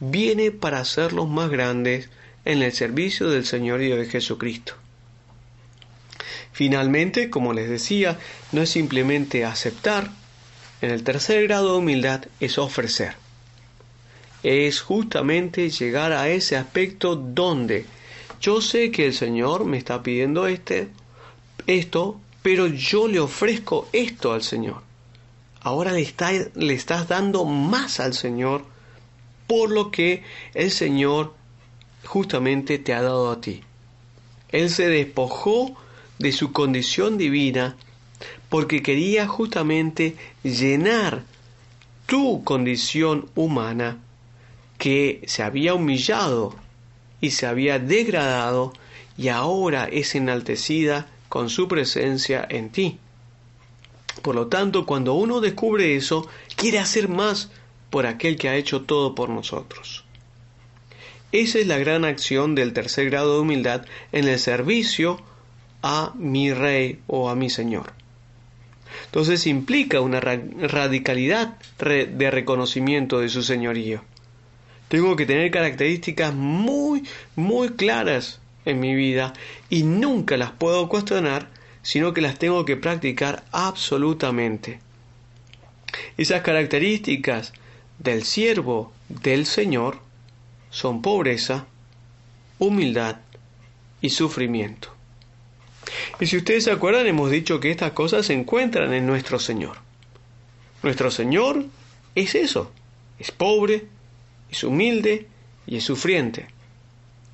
viene 0.00 0.50
para 0.50 0.80
hacerlos 0.80 1.28
más 1.28 1.50
grandes 1.50 2.08
en 2.44 2.62
el 2.62 2.72
servicio 2.72 3.28
del 3.28 3.44
Señorío 3.44 3.96
de 3.96 4.06
Jesucristo. 4.06 4.74
Finalmente, 6.52 7.30
como 7.30 7.52
les 7.52 7.68
decía, 7.68 8.18
no 8.52 8.62
es 8.62 8.70
simplemente 8.70 9.44
aceptar, 9.44 10.10
en 10.80 10.90
el 10.90 11.04
tercer 11.04 11.42
grado 11.44 11.72
de 11.72 11.78
humildad 11.78 12.24
es 12.40 12.58
ofrecer. 12.58 13.14
Es 14.42 14.80
justamente 14.80 15.70
llegar 15.70 16.12
a 16.12 16.28
ese 16.28 16.56
aspecto 16.56 17.16
donde 17.16 17.84
yo 18.40 18.60
sé 18.60 18.90
que 18.90 19.06
el 19.06 19.14
Señor 19.14 19.64
me 19.66 19.76
está 19.76 20.02
pidiendo 20.02 20.46
este, 20.46 20.88
esto, 21.66 22.18
pero 22.42 22.66
yo 22.66 23.06
le 23.06 23.20
ofrezco 23.20 23.88
esto 23.92 24.32
al 24.32 24.42
Señor. 24.42 24.82
Ahora 25.60 25.92
le, 25.92 26.00
está, 26.00 26.30
le 26.54 26.72
estás 26.72 27.06
dando 27.06 27.44
más 27.44 28.00
al 28.00 28.14
Señor 28.14 28.64
por 29.46 29.70
lo 29.70 29.90
que 29.90 30.22
el 30.54 30.70
Señor 30.70 31.34
justamente 32.06 32.78
te 32.78 32.94
ha 32.94 33.02
dado 33.02 33.30
a 33.30 33.40
ti. 33.40 33.62
Él 34.48 34.70
se 34.70 34.88
despojó 34.88 35.76
de 36.18 36.32
su 36.32 36.52
condición 36.52 37.18
divina 37.18 37.76
porque 38.48 38.82
quería 38.82 39.26
justamente 39.26 40.16
llenar 40.42 41.24
tu 42.06 42.42
condición 42.42 43.28
humana 43.34 43.98
que 44.80 45.20
se 45.26 45.42
había 45.42 45.74
humillado 45.74 46.56
y 47.20 47.32
se 47.32 47.46
había 47.46 47.78
degradado 47.78 48.72
y 49.18 49.28
ahora 49.28 49.84
es 49.84 50.14
enaltecida 50.14 51.06
con 51.28 51.50
su 51.50 51.68
presencia 51.68 52.46
en 52.48 52.70
ti. 52.70 52.98
Por 54.22 54.34
lo 54.34 54.46
tanto, 54.46 54.86
cuando 54.86 55.12
uno 55.12 55.42
descubre 55.42 55.96
eso, 55.96 56.26
quiere 56.56 56.78
hacer 56.78 57.08
más 57.08 57.50
por 57.90 58.06
aquel 58.06 58.38
que 58.38 58.48
ha 58.48 58.56
hecho 58.56 58.80
todo 58.80 59.14
por 59.14 59.28
nosotros. 59.28 60.04
Esa 61.30 61.58
es 61.58 61.66
la 61.66 61.78
gran 61.78 62.06
acción 62.06 62.54
del 62.54 62.72
tercer 62.72 63.10
grado 63.10 63.34
de 63.34 63.40
humildad 63.40 63.84
en 64.12 64.28
el 64.28 64.38
servicio 64.38 65.20
a 65.82 66.14
mi 66.16 66.54
rey 66.54 67.00
o 67.06 67.28
a 67.28 67.36
mi 67.36 67.50
señor. 67.50 67.92
Entonces 69.04 69.46
implica 69.46 70.00
una 70.00 70.20
radicalidad 70.20 71.58
de 71.78 72.30
reconocimiento 72.30 73.20
de 73.20 73.28
su 73.28 73.42
señorío. 73.42 74.02
Tengo 74.90 75.14
que 75.14 75.24
tener 75.24 75.52
características 75.52 76.34
muy, 76.34 77.04
muy 77.36 77.68
claras 77.68 78.40
en 78.64 78.80
mi 78.80 78.96
vida 78.96 79.34
y 79.68 79.84
nunca 79.84 80.36
las 80.36 80.50
puedo 80.50 80.88
cuestionar, 80.88 81.46
sino 81.80 82.12
que 82.12 82.20
las 82.20 82.40
tengo 82.40 82.64
que 82.64 82.76
practicar 82.76 83.44
absolutamente. 83.52 84.80
Esas 86.16 86.42
características 86.42 87.52
del 88.00 88.24
siervo 88.24 88.92
del 89.08 89.46
Señor 89.46 90.00
son 90.70 91.02
pobreza, 91.02 91.66
humildad 92.58 93.18
y 94.00 94.10
sufrimiento. 94.10 94.92
Y 96.18 96.26
si 96.26 96.36
ustedes 96.36 96.64
se 96.64 96.72
acuerdan, 96.72 97.06
hemos 97.06 97.30
dicho 97.30 97.60
que 97.60 97.70
estas 97.70 97.92
cosas 97.92 98.26
se 98.26 98.32
encuentran 98.32 98.92
en 98.92 99.06
nuestro 99.06 99.38
Señor. 99.38 99.76
Nuestro 100.82 101.12
Señor 101.12 101.66
es 102.16 102.34
eso, 102.34 102.72
es 103.20 103.30
pobre, 103.30 103.86
es 104.50 104.64
humilde 104.64 105.26
y 105.66 105.76
es 105.76 105.84
sufriente. 105.84 106.46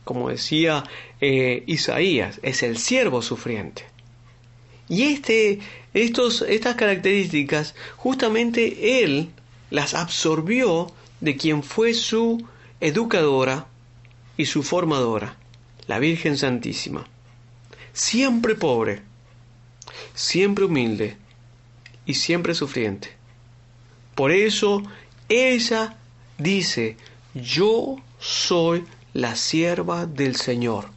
Como 0.05 0.29
decía 0.29 0.85
eh, 1.21 1.65
Isaías, 1.67 2.39
es 2.43 2.63
el 2.63 2.79
siervo 2.79 3.23
sufriente. 3.23 3.85
Y 4.89 5.05
este, 5.05 5.59
estos, 5.95 6.43
estas 6.43 6.77
características, 6.77 7.75
justamente 7.97 9.03
él 9.03 9.31
las 9.71 9.95
absorbió 9.95 10.93
de 11.21 11.37
quien 11.37 11.63
fue 11.63 11.95
su 11.95 12.47
educadora 12.81 13.67
y 14.37 14.47
su 14.47 14.63
formadora, 14.63 15.37
la 15.87 15.99
Virgen 15.99 16.37
Santísima. 16.37 17.07
Siempre 17.93 18.55
pobre, 18.55 19.03
siempre 20.15 20.67
humilde 20.67 21.17
y 22.05 22.15
siempre 22.15 22.55
sufriente. 22.55 23.09
Por 24.15 24.31
eso 24.31 24.83
ella 25.29 25.97
dice, 26.39 26.97
yo 27.35 27.97
soy 28.19 28.85
la 29.13 29.37
sierva 29.37 30.07
del 30.07 30.37
Señor. 30.37 30.91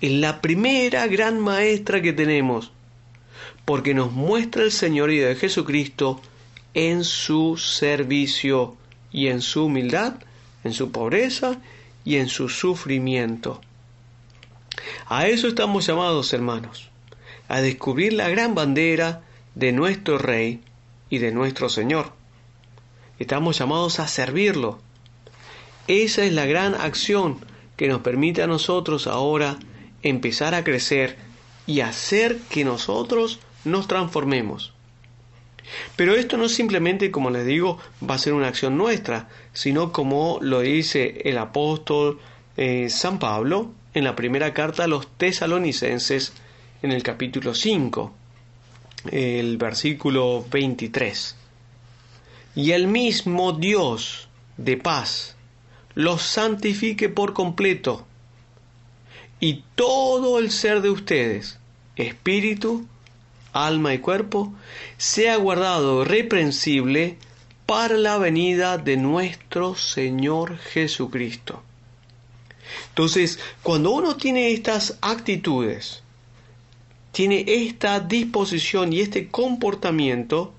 Es 0.00 0.12
la 0.12 0.40
primera 0.40 1.06
gran 1.06 1.40
maestra 1.40 2.02
que 2.02 2.12
tenemos, 2.12 2.72
porque 3.64 3.94
nos 3.94 4.12
muestra 4.12 4.62
el 4.62 4.72
señorío 4.72 5.26
de 5.26 5.36
Jesucristo 5.36 6.20
en 6.74 7.04
su 7.04 7.56
servicio 7.56 8.76
y 9.12 9.28
en 9.28 9.40
su 9.40 9.66
humildad 9.66 10.14
en 10.64 10.72
su 10.72 10.90
pobreza 10.90 11.58
y 12.04 12.16
en 12.16 12.28
su 12.28 12.48
sufrimiento. 12.48 13.60
A 15.06 15.28
eso 15.28 15.46
estamos 15.46 15.86
llamados, 15.86 16.32
hermanos, 16.32 16.90
a 17.48 17.60
descubrir 17.60 18.14
la 18.14 18.28
gran 18.30 18.54
bandera 18.54 19.22
de 19.54 19.72
nuestro 19.72 20.18
Rey 20.18 20.62
y 21.10 21.18
de 21.18 21.30
nuestro 21.30 21.68
Señor. 21.68 22.12
Estamos 23.18 23.58
llamados 23.58 24.00
a 24.00 24.08
servirlo. 24.08 24.78
Esa 25.86 26.24
es 26.24 26.32
la 26.32 26.46
gran 26.46 26.74
acción 26.74 27.38
que 27.76 27.88
nos 27.88 28.00
permite 28.00 28.42
a 28.42 28.46
nosotros 28.46 29.06
ahora 29.06 29.58
empezar 30.02 30.54
a 30.54 30.64
crecer 30.64 31.16
y 31.66 31.80
hacer 31.80 32.38
que 32.50 32.64
nosotros 32.64 33.40
nos 33.64 33.88
transformemos. 33.88 34.72
Pero 35.96 36.14
esto 36.14 36.36
no 36.36 36.48
simplemente, 36.48 37.10
como 37.10 37.30
les 37.30 37.46
digo, 37.46 37.78
va 38.08 38.16
a 38.16 38.18
ser 38.18 38.34
una 38.34 38.48
acción 38.48 38.76
nuestra, 38.76 39.28
sino 39.52 39.92
como 39.92 40.38
lo 40.42 40.60
dice 40.60 41.22
el 41.24 41.38
apóstol 41.38 42.20
eh, 42.56 42.88
San 42.90 43.18
Pablo 43.18 43.72
en 43.94 44.04
la 44.04 44.16
primera 44.16 44.52
carta 44.52 44.84
a 44.84 44.88
los 44.88 45.06
tesalonicenses 45.16 46.32
en 46.82 46.92
el 46.92 47.02
capítulo 47.02 47.54
5, 47.54 48.12
el 49.10 49.56
versículo 49.56 50.44
23. 50.50 51.36
Y 52.54 52.72
el 52.72 52.86
mismo 52.86 53.52
Dios 53.52 54.28
de 54.56 54.76
paz 54.76 55.36
los 55.94 56.22
santifique 56.22 57.08
por 57.08 57.32
completo, 57.32 58.06
y 59.40 59.62
todo 59.74 60.38
el 60.38 60.50
ser 60.50 60.80
de 60.80 60.90
ustedes, 60.90 61.58
espíritu, 61.96 62.86
alma 63.52 63.94
y 63.94 63.98
cuerpo, 63.98 64.52
sea 64.96 65.36
guardado 65.36 66.04
reprensible 66.04 67.18
para 67.66 67.96
la 67.96 68.18
venida 68.18 68.78
de 68.78 68.96
nuestro 68.96 69.74
Señor 69.74 70.58
Jesucristo. 70.58 71.62
Entonces, 72.88 73.38
cuando 73.62 73.90
uno 73.90 74.16
tiene 74.16 74.52
estas 74.52 74.98
actitudes, 75.00 76.02
tiene 77.12 77.44
esta 77.46 78.00
disposición 78.00 78.92
y 78.92 79.00
este 79.00 79.28
comportamiento, 79.28 80.52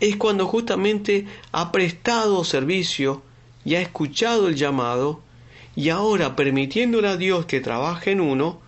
es 0.00 0.16
cuando 0.16 0.46
justamente 0.46 1.26
ha 1.52 1.72
prestado 1.72 2.44
servicio 2.44 3.22
y 3.64 3.74
ha 3.74 3.80
escuchado 3.80 4.48
el 4.48 4.56
llamado 4.56 5.20
y 5.74 5.90
ahora 5.90 6.36
permitiéndole 6.36 7.08
a 7.08 7.16
Dios 7.16 7.46
que 7.46 7.60
trabaje 7.60 8.12
en 8.12 8.20
uno, 8.20 8.60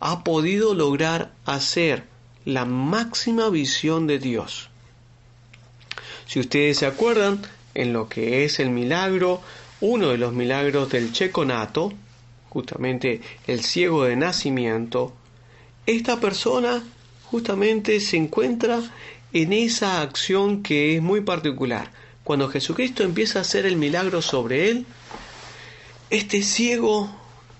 ha 0.00 0.24
podido 0.24 0.74
lograr 0.74 1.32
hacer 1.44 2.04
la 2.44 2.64
máxima 2.64 3.48
visión 3.50 4.06
de 4.06 4.18
Dios. 4.18 4.70
Si 6.26 6.40
ustedes 6.40 6.78
se 6.78 6.86
acuerdan, 6.86 7.42
en 7.74 7.92
lo 7.92 8.08
que 8.08 8.44
es 8.44 8.60
el 8.60 8.70
milagro, 8.70 9.40
uno 9.80 10.08
de 10.08 10.18
los 10.18 10.32
milagros 10.32 10.90
del 10.90 11.12
checonato, 11.12 11.92
justamente 12.48 13.20
el 13.46 13.62
ciego 13.62 14.04
de 14.04 14.16
nacimiento, 14.16 15.12
esta 15.86 16.20
persona 16.20 16.82
justamente 17.24 18.00
se 18.00 18.16
encuentra 18.16 18.80
en 19.34 19.52
esa 19.52 20.00
acción 20.00 20.62
que 20.62 20.96
es 20.96 21.02
muy 21.02 21.20
particular. 21.20 21.90
Cuando 22.22 22.48
Jesucristo 22.48 23.02
empieza 23.02 23.40
a 23.40 23.42
hacer 23.42 23.66
el 23.66 23.76
milagro 23.76 24.22
sobre 24.22 24.70
él, 24.70 24.86
este 26.08 26.42
ciego 26.42 27.10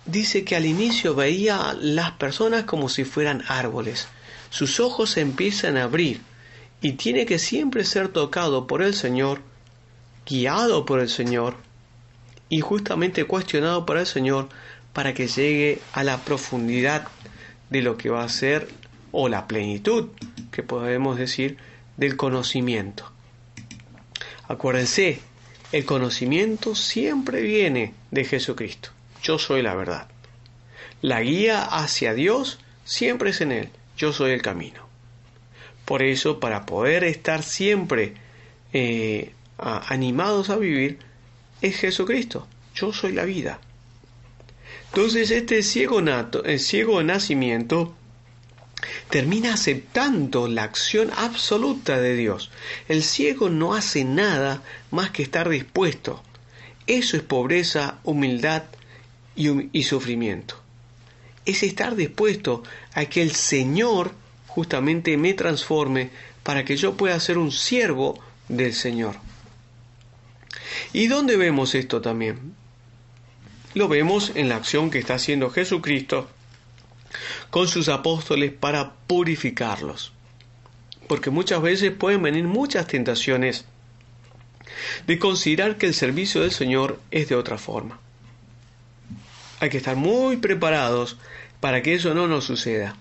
dice 0.07 0.45
que 0.45 0.55
al 0.55 0.67
inicio 0.67 1.17
veía 1.17 1.77
las 1.79 2.13
personas 2.13 2.63
como 2.63 2.89
si 2.89 3.05
fueran 3.05 3.43
árboles. 3.49 4.07
Sus 4.51 4.79
ojos 4.79 5.11
se 5.11 5.21
empiezan 5.21 5.77
a 5.77 5.83
abrir 5.83 6.21
y 6.81 6.93
tiene 6.93 7.27
que 7.27 7.41
siempre 7.41 7.85
ser 7.85 8.07
tocado 8.09 8.69
por 8.69 8.81
el 8.81 8.95
Señor, 8.95 9.41
guiado 10.27 10.87
por 10.87 11.01
el 11.01 11.09
Señor 11.09 11.57
y 12.49 12.61
justamente 12.61 13.25
cuestionado 13.25 13.85
por 13.85 13.99
el 13.99 14.07
Señor 14.07 14.49
para 14.93 15.13
que 15.13 15.27
llegue 15.27 15.81
a 15.93 16.05
la 16.05 16.19
profundidad 16.19 17.09
de 17.69 17.83
lo 17.83 17.97
que 17.97 18.11
va 18.11 18.23
a 18.23 18.29
ser 18.29 18.69
o 19.17 19.29
la 19.29 19.47
plenitud, 19.47 20.09
que 20.51 20.65
podemos 20.65 21.17
decir, 21.17 21.57
del 21.97 22.17
conocimiento. 22.17 23.13
Acuérdense, 24.49 25.21
el 25.71 25.85
conocimiento 25.85 26.75
siempre 26.75 27.41
viene 27.41 27.95
de 28.11 28.25
Jesucristo. 28.25 28.91
Yo 29.23 29.39
soy 29.39 29.63
la 29.63 29.77
verdad. 29.77 30.09
La 31.01 31.21
guía 31.21 31.63
hacia 31.63 32.13
Dios 32.13 32.59
siempre 32.85 33.31
es 33.31 33.41
en 33.41 33.53
Él. 33.53 33.69
Yo 33.97 34.13
soy 34.13 34.33
el 34.33 34.43
camino. 34.43 34.83
Por 35.85 36.03
eso, 36.03 36.41
para 36.41 36.67
poder 36.67 37.05
estar 37.05 37.45
siempre 37.45 38.15
eh, 38.73 39.33
animados 39.59 40.51
a 40.51 40.57
vivir, 40.57 40.99
es 41.63 41.77
Jesucristo. 41.77 42.49
Yo 42.75 42.93
soy 42.93 43.13
la 43.13 43.25
vida. 43.25 43.61
Entonces 44.87 45.31
este 45.31 45.63
ciego, 45.63 46.03
nato, 46.03 46.45
el 46.45 46.59
ciego 46.59 46.99
de 46.99 47.05
nacimiento 47.05 47.95
termina 49.11 49.55
aceptando 49.55 50.49
la 50.49 50.65
acción 50.65 51.11
absoluta 51.17 52.01
de 52.01 52.17
Dios. 52.17 52.51
El 52.89 53.03
ciego 53.03 53.51
no 53.51 53.75
hace 53.75 54.05
nada 54.05 54.63
más 54.91 55.11
que 55.11 55.23
estar 55.23 55.49
dispuesto. 55.49 56.23
Eso 56.87 57.17
es 57.17 57.23
pobreza, 57.23 57.99
humildad 58.05 58.65
y, 59.37 59.83
sufrimiento. 59.83 60.57
Es 61.45 61.63
estar 61.63 61.97
dispuesto 61.97 62.63
a 62.93 63.07
que 63.07 63.23
el 63.23 63.33
Señor 63.33 64.13
justamente 64.47 65.17
me 65.17 65.35
transforme 65.35 66.11
para 66.43 66.65
que 66.65 66.77
yo 66.77 66.97
pueda 66.97 67.19
ser 67.21 67.39
un 67.39 67.53
siervo 67.53 68.19
del 68.49 68.75
Señor. 68.75 69.17
¿Y 70.93 71.07
dónde 71.07 71.37
vemos 71.37 71.75
esto 71.75 72.01
también? 72.01 72.55
Lo 73.75 73.89
vemos 73.89 74.33
en 74.35 74.49
la 74.49 74.57
acción 74.57 74.91
que 74.91 74.99
está 74.99 75.15
haciendo 75.15 75.51
Jesucristo 75.51 76.29
con 77.55 77.69
sus 77.69 77.89
apóstoles 77.89 78.51
para 78.51 78.95
purificarlos. 79.07 80.13
Porque 81.07 81.31
muchas 81.31 81.63
veces 81.63 81.93
pueden 81.93 82.21
venir 82.21 82.43
muchas 82.47 82.89
tentaciones 82.89 83.65
de 85.07 85.21
considerar 85.21 85.79
que 85.79 85.87
el 85.87 85.95
servicio 85.95 86.41
del 86.41 86.51
Señor 86.51 86.99
es 87.13 87.29
de 87.29 87.37
otra 87.37 87.57
forma. 87.57 88.01
Hay 89.61 89.71
que 89.71 89.77
estar 89.77 89.95
muy 89.95 90.39
preparados 90.39 91.17
para 91.61 91.81
que 91.81 91.95
eso 91.95 92.13
no 92.13 92.27
nos 92.27 92.43
suceda. 92.43 92.97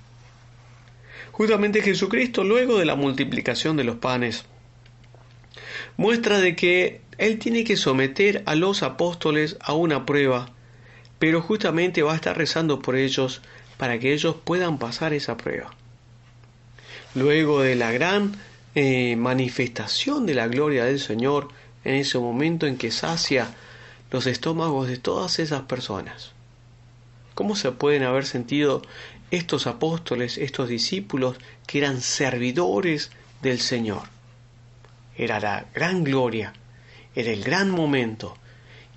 Justamente 1.31 1.81
Jesucristo, 1.81 2.43
luego 2.43 2.77
de 2.77 2.85
la 2.85 2.95
multiplicación 2.95 3.75
de 3.75 3.85
los 3.85 3.95
panes, 3.95 4.45
muestra 5.97 6.37
de 6.37 6.55
que 6.55 7.01
Él 7.17 7.39
tiene 7.39 7.63
que 7.63 7.75
someter 7.75 8.43
a 8.45 8.53
los 8.53 8.83
apóstoles 8.83 9.57
a 9.61 9.73
una 9.73 10.05
prueba, 10.05 10.51
pero 11.17 11.41
justamente 11.41 12.03
va 12.03 12.13
a 12.13 12.17
estar 12.17 12.37
rezando 12.37 12.83
por 12.83 12.95
ellos 12.95 13.41
para 13.77 13.99
que 13.99 14.13
ellos 14.13 14.35
puedan 14.43 14.77
pasar 14.77 15.13
esa 15.13 15.37
prueba. 15.37 15.73
Luego 17.15 17.61
de 17.61 17.75
la 17.75 17.91
gran 17.91 18.35
eh, 18.75 19.15
manifestación 19.15 20.25
de 20.25 20.33
la 20.33 20.47
gloria 20.47 20.85
del 20.85 20.99
Señor, 20.99 21.49
en 21.83 21.95
ese 21.95 22.17
momento 22.17 22.65
en 22.65 22.77
que 22.77 22.91
sacia 22.91 23.53
los 24.09 24.25
estómagos 24.27 24.87
de 24.87 24.97
todas 24.97 25.39
esas 25.39 25.63
personas. 25.63 26.31
¿Cómo 27.35 27.55
se 27.55 27.71
pueden 27.71 28.03
haber 28.03 28.25
sentido 28.25 28.81
estos 29.31 29.67
apóstoles, 29.67 30.37
estos 30.37 30.69
discípulos 30.69 31.37
que 31.65 31.79
eran 31.79 32.01
servidores 32.01 33.11
del 33.41 33.59
Señor? 33.59 34.03
Era 35.17 35.39
la 35.39 35.65
gran 35.73 36.03
gloria, 36.03 36.53
era 37.15 37.31
el 37.31 37.43
gran 37.43 37.69
momento, 37.71 38.37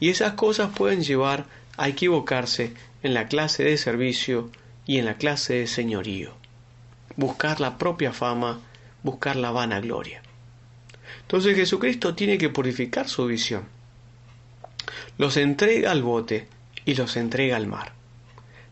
y 0.00 0.10
esas 0.10 0.34
cosas 0.34 0.70
pueden 0.74 1.02
llevar 1.02 1.46
a 1.76 1.88
equivocarse 1.88 2.72
en 3.02 3.14
la 3.14 3.28
clase 3.28 3.64
de 3.64 3.76
servicio 3.76 4.50
y 4.86 4.98
en 4.98 5.04
la 5.04 5.14
clase 5.14 5.54
de 5.54 5.66
señorío, 5.66 6.32
buscar 7.16 7.60
la 7.60 7.76
propia 7.76 8.12
fama, 8.12 8.60
buscar 9.02 9.36
la 9.36 9.50
vana 9.50 9.80
gloria. 9.80 10.22
Entonces 11.22 11.56
Jesucristo 11.56 12.14
tiene 12.14 12.38
que 12.38 12.50
purificar 12.50 13.08
su 13.08 13.26
visión. 13.26 13.64
Los 15.18 15.36
entrega 15.36 15.90
al 15.90 16.02
bote 16.02 16.46
y 16.84 16.94
los 16.94 17.16
entrega 17.16 17.56
al 17.56 17.66
mar, 17.66 17.92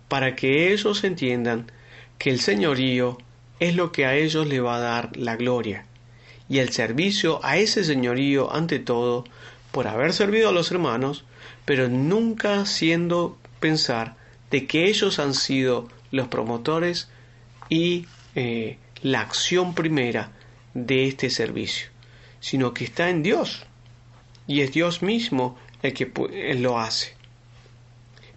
para 0.09 0.37
que 0.37 0.73
ellos 0.73 1.03
entiendan 1.03 1.71
que 2.19 2.31
el 2.31 2.41
señorío 2.41 3.19
es 3.59 3.75
lo 3.75 3.91
que 3.93 4.07
a 4.07 4.15
ellos 4.15 4.47
le 4.47 4.61
va 4.61 4.77
a 4.77 4.81
dar 4.81 5.17
la 5.17 5.37
gloria, 5.37 5.87
y 6.49 6.59
el 6.59 6.71
servicio 6.71 7.41
a 7.45 7.57
ese 7.57 7.83
señorío 7.83 8.55
ante 8.55 8.79
todo, 8.79 9.25
por 9.73 9.89
haber 9.89 10.13
servido 10.13 10.51
a 10.51 10.53
los 10.53 10.71
hermanos, 10.71 11.25
pero 11.65 11.89
nunca 11.89 12.67
siendo 12.67 13.37
pensar 13.59 14.17
de 14.51 14.67
que 14.67 14.89
ellos 14.89 15.19
han 15.19 15.35
sido 15.35 15.89
los 16.15 16.29
promotores 16.29 17.09
y 17.69 18.07
eh, 18.37 18.79
la 19.03 19.21
acción 19.21 19.75
primera 19.75 20.31
de 20.75 21.09
este 21.09 21.29
servicio, 21.29 21.89
sino 22.41 22.73
que 22.73 22.85
está 22.85 23.11
en 23.11 23.23
Dios 23.23 23.67
y 24.47 24.61
es 24.61 24.73
Dios 24.73 25.03
mismo 25.03 25.59
el 25.83 25.93
que 25.93 26.11
lo 26.57 26.79
hace. 26.79 27.15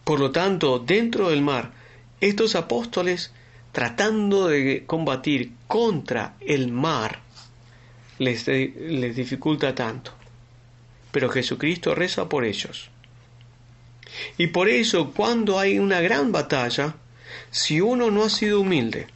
Por 0.03 0.19
lo 0.19 0.31
tanto, 0.31 0.79
dentro 0.79 1.29
del 1.29 1.41
mar, 1.41 1.71
estos 2.19 2.55
apóstoles, 2.55 3.31
tratando 3.71 4.47
de 4.47 4.85
combatir 4.85 5.51
contra 5.67 6.35
el 6.39 6.71
mar, 6.71 7.19
les, 8.17 8.47
les 8.47 9.15
dificulta 9.15 9.75
tanto. 9.75 10.13
Pero 11.11 11.29
Jesucristo 11.29 11.93
reza 11.93 12.27
por 12.27 12.43
ellos. 12.43 12.89
Y 14.37 14.47
por 14.47 14.67
eso, 14.67 15.11
cuando 15.11 15.59
hay 15.59 15.77
una 15.77 16.01
gran 16.01 16.31
batalla, 16.31 16.95
si 17.51 17.81
uno 17.81 18.11
no 18.11 18.23
ha 18.23 18.29
sido 18.29 18.61
humilde, 18.61 19.07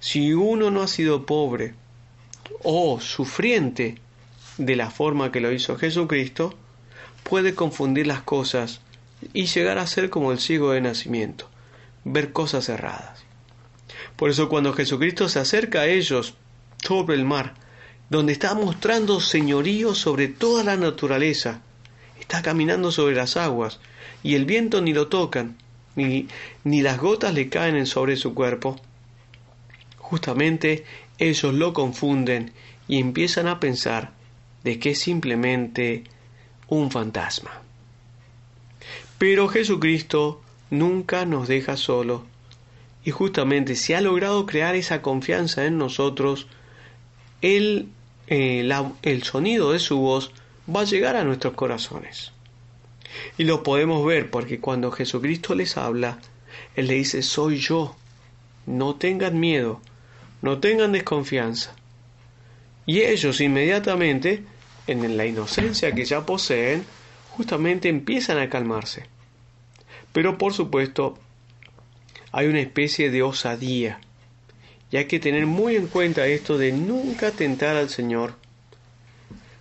si 0.00 0.32
uno 0.32 0.70
no 0.70 0.82
ha 0.82 0.88
sido 0.88 1.26
pobre 1.26 1.74
o 2.62 3.00
sufriente 3.00 3.98
de 4.56 4.76
la 4.76 4.90
forma 4.90 5.32
que 5.32 5.40
lo 5.40 5.52
hizo 5.52 5.76
Jesucristo, 5.76 6.54
puede 7.22 7.54
confundir 7.54 8.06
las 8.06 8.22
cosas 8.22 8.80
y 9.32 9.46
llegar 9.46 9.78
a 9.78 9.86
ser 9.86 10.10
como 10.10 10.32
el 10.32 10.38
ciego 10.38 10.72
de 10.72 10.80
nacimiento, 10.80 11.48
ver 12.04 12.32
cosas 12.32 12.68
erradas. 12.68 13.24
Por 14.16 14.30
eso 14.30 14.48
cuando 14.48 14.72
Jesucristo 14.72 15.28
se 15.28 15.38
acerca 15.38 15.82
a 15.82 15.86
ellos 15.86 16.34
sobre 16.82 17.16
el 17.16 17.24
mar, 17.24 17.54
donde 18.10 18.32
está 18.32 18.54
mostrando 18.54 19.20
señorío 19.20 19.94
sobre 19.94 20.28
toda 20.28 20.64
la 20.64 20.76
naturaleza, 20.76 21.60
está 22.18 22.42
caminando 22.42 22.90
sobre 22.90 23.14
las 23.14 23.36
aguas 23.36 23.80
y 24.22 24.34
el 24.34 24.44
viento 24.44 24.80
ni 24.80 24.92
lo 24.92 25.08
tocan, 25.08 25.56
ni, 25.98 26.82
las 26.82 26.98
gotas 26.98 27.34
le 27.34 27.48
caen 27.48 27.86
sobre 27.86 28.16
su 28.16 28.34
cuerpo. 28.34 28.76
Justamente 29.98 30.84
ellos 31.18 31.52
lo 31.52 31.72
confunden 31.72 32.52
y 32.86 32.98
empiezan 33.00 33.48
a 33.48 33.60
pensar 33.60 34.12
de 34.64 34.78
que 34.78 34.90
es 34.90 35.00
simplemente 35.00 36.04
un 36.68 36.90
fantasma. 36.90 37.62
Pero 39.18 39.48
Jesucristo 39.48 40.40
nunca 40.70 41.26
nos 41.26 41.48
deja 41.48 41.76
solo 41.76 42.24
y 43.04 43.10
justamente 43.10 43.74
si 43.74 43.94
ha 43.94 44.00
logrado 44.00 44.46
crear 44.46 44.74
esa 44.74 45.02
confianza 45.02 45.64
en 45.64 45.78
nosotros, 45.78 46.46
el, 47.42 47.88
eh, 48.26 48.68
el 49.02 49.22
sonido 49.22 49.72
de 49.72 49.78
su 49.78 49.98
voz 49.98 50.32
va 50.74 50.82
a 50.82 50.84
llegar 50.84 51.16
a 51.16 51.24
nuestros 51.24 51.54
corazones. 51.54 52.32
Y 53.36 53.44
lo 53.44 53.62
podemos 53.62 54.04
ver 54.04 54.30
porque 54.30 54.60
cuando 54.60 54.90
Jesucristo 54.90 55.54
les 55.54 55.76
habla, 55.76 56.18
Él 56.74 56.88
le 56.88 56.94
dice, 56.94 57.22
soy 57.22 57.58
yo, 57.58 57.96
no 58.66 58.96
tengan 58.96 59.38
miedo, 59.38 59.80
no 60.42 60.58
tengan 60.58 60.92
desconfianza. 60.92 61.74
Y 62.86 63.00
ellos 63.00 63.40
inmediatamente, 63.40 64.44
en 64.86 65.16
la 65.16 65.26
inocencia 65.26 65.92
que 65.92 66.04
ya 66.04 66.24
poseen, 66.24 66.84
justamente 67.30 67.88
empiezan 67.88 68.38
a 68.38 68.48
calmarse. 68.48 69.04
Pero 70.12 70.38
por 70.38 70.54
supuesto, 70.54 71.18
hay 72.32 72.46
una 72.46 72.60
especie 72.60 73.10
de 73.10 73.22
osadía. 73.22 74.00
Y 74.90 74.96
hay 74.96 75.04
que 75.04 75.20
tener 75.20 75.46
muy 75.46 75.76
en 75.76 75.86
cuenta 75.86 76.26
esto 76.26 76.56
de 76.56 76.72
nunca 76.72 77.30
tentar 77.30 77.76
al 77.76 77.90
Señor. 77.90 78.34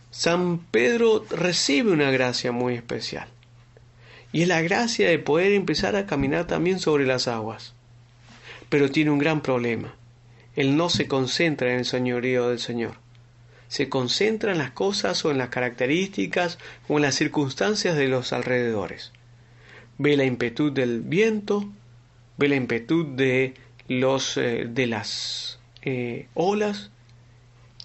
San 0.10 0.60
Pedro 0.60 1.26
recibe 1.30 1.91
una 1.91 2.12
gracia 2.12 2.54
muy 2.54 2.76
especial 2.76 3.28
y 4.32 4.41
es 4.41 4.47
la 4.47 4.61
gracia 4.61 5.09
de 5.09 5.19
poder 5.19 5.53
empezar 5.53 5.95
a 5.95 6.05
caminar 6.05 6.47
también 6.47 6.80
sobre 6.80 7.05
las 7.05 7.28
aguas. 7.28 7.73
Pero 8.69 8.91
tiene 8.91 9.11
un 9.11 9.19
gran 9.19 9.41
problema. 9.41 9.95
Él 10.55 10.75
no 10.75 10.89
se 10.89 11.07
concentra 11.07 11.71
en 11.71 11.80
el 11.80 11.86
señorío 11.86 12.49
del 12.49 12.59
Señor. 12.59 12.95
Se 13.67 13.89
concentra 13.89 14.51
en 14.51 14.57
las 14.57 14.71
cosas 14.71 15.23
o 15.23 15.32
en 15.32 15.38
las 15.38 15.49
características 15.49 16.57
o 16.88 16.97
en 16.97 17.03
las 17.03 17.15
circunstancias 17.15 17.95
de 17.95 18.07
los 18.07 18.34
alrededores. 18.34 19.11
Ve 19.97 20.17
la 20.17 20.25
impetud 20.25 20.71
del 20.71 21.01
viento, 21.01 21.69
ve 22.38 22.49
la 22.49 22.55
impetud 22.55 23.05
de, 23.05 23.53
los, 23.88 24.38
eh, 24.38 24.67
de 24.69 24.88
las 24.88 25.59
eh, 25.84 26.28
olas 26.34 26.91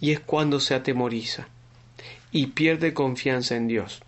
y 0.00 0.12
es 0.12 0.20
cuando 0.20 0.60
se 0.60 0.74
atemoriza 0.74 1.48
y 2.32 2.48
pierde 2.48 2.94
confianza 2.94 3.56
en 3.56 3.68
Dios. 3.68 4.02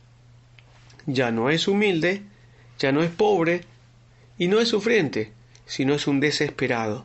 Ya 1.06 1.30
no 1.30 1.50
es 1.50 1.68
humilde, 1.68 2.22
ya 2.78 2.92
no 2.92 3.02
es 3.02 3.10
pobre 3.10 3.62
y 4.38 4.48
no 4.48 4.60
es 4.60 4.68
sufriente, 4.68 5.32
sino 5.66 5.94
es 5.94 6.06
un 6.06 6.20
desesperado, 6.20 7.04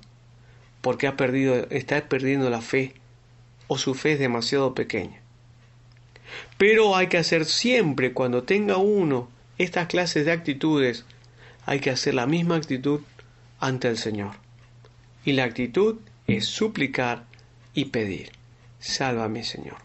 porque 0.81 1.07
ha 1.07 1.17
perdido, 1.17 1.67
está 1.69 2.01
perdiendo 2.07 2.49
la 2.49 2.61
fe 2.61 2.93
o 3.67 3.77
su 3.77 3.93
fe 3.93 4.13
es 4.13 4.19
demasiado 4.19 4.73
pequeña. 4.73 5.21
Pero 6.57 6.95
hay 6.95 7.07
que 7.07 7.17
hacer 7.17 7.45
siempre 7.45 8.13
cuando 8.13 8.43
tenga 8.43 8.77
uno 8.77 9.29
estas 9.57 9.87
clases 9.87 10.25
de 10.25 10.31
actitudes, 10.31 11.05
hay 11.65 11.79
que 11.79 11.89
hacer 11.89 12.13
la 12.13 12.25
misma 12.25 12.55
actitud 12.55 13.01
ante 13.59 13.87
el 13.87 13.97
Señor. 13.97 14.31
Y 15.25 15.33
la 15.33 15.43
actitud 15.43 15.99
es 16.27 16.45
suplicar 16.45 17.25
y 17.73 17.85
pedir, 17.85 18.31
sálvame 18.79 19.43
Señor. 19.43 19.77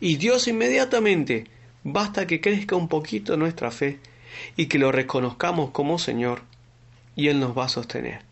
Y 0.00 0.16
Dios 0.16 0.48
inmediatamente, 0.48 1.46
basta 1.84 2.26
que 2.26 2.40
crezca 2.40 2.76
un 2.76 2.88
poquito 2.88 3.36
nuestra 3.36 3.70
fe 3.70 3.98
y 4.56 4.66
que 4.66 4.78
lo 4.78 4.92
reconozcamos 4.92 5.70
como 5.70 5.98
Señor, 5.98 6.42
y 7.14 7.28
Él 7.28 7.40
nos 7.40 7.56
va 7.56 7.66
a 7.66 7.68
sostener, 7.68 8.22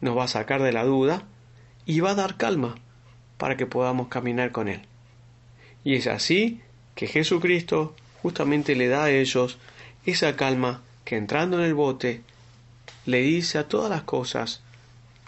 nos 0.00 0.16
va 0.16 0.24
a 0.24 0.28
sacar 0.28 0.62
de 0.62 0.72
la 0.72 0.84
duda 0.84 1.24
y 1.86 2.00
va 2.00 2.10
a 2.10 2.14
dar 2.14 2.36
calma 2.36 2.76
para 3.36 3.56
que 3.56 3.66
podamos 3.66 4.08
caminar 4.08 4.52
con 4.52 4.68
Él. 4.68 4.82
Y 5.82 5.94
es 5.94 6.06
así 6.06 6.60
que 6.94 7.06
Jesucristo 7.06 7.94
justamente 8.22 8.74
le 8.74 8.88
da 8.88 9.04
a 9.04 9.10
ellos 9.10 9.58
esa 10.06 10.36
calma 10.36 10.82
que 11.04 11.16
entrando 11.16 11.58
en 11.58 11.64
el 11.64 11.74
bote 11.74 12.22
le 13.04 13.20
dice 13.20 13.58
a 13.58 13.68
todas 13.68 13.90
las 13.90 14.02
cosas 14.02 14.62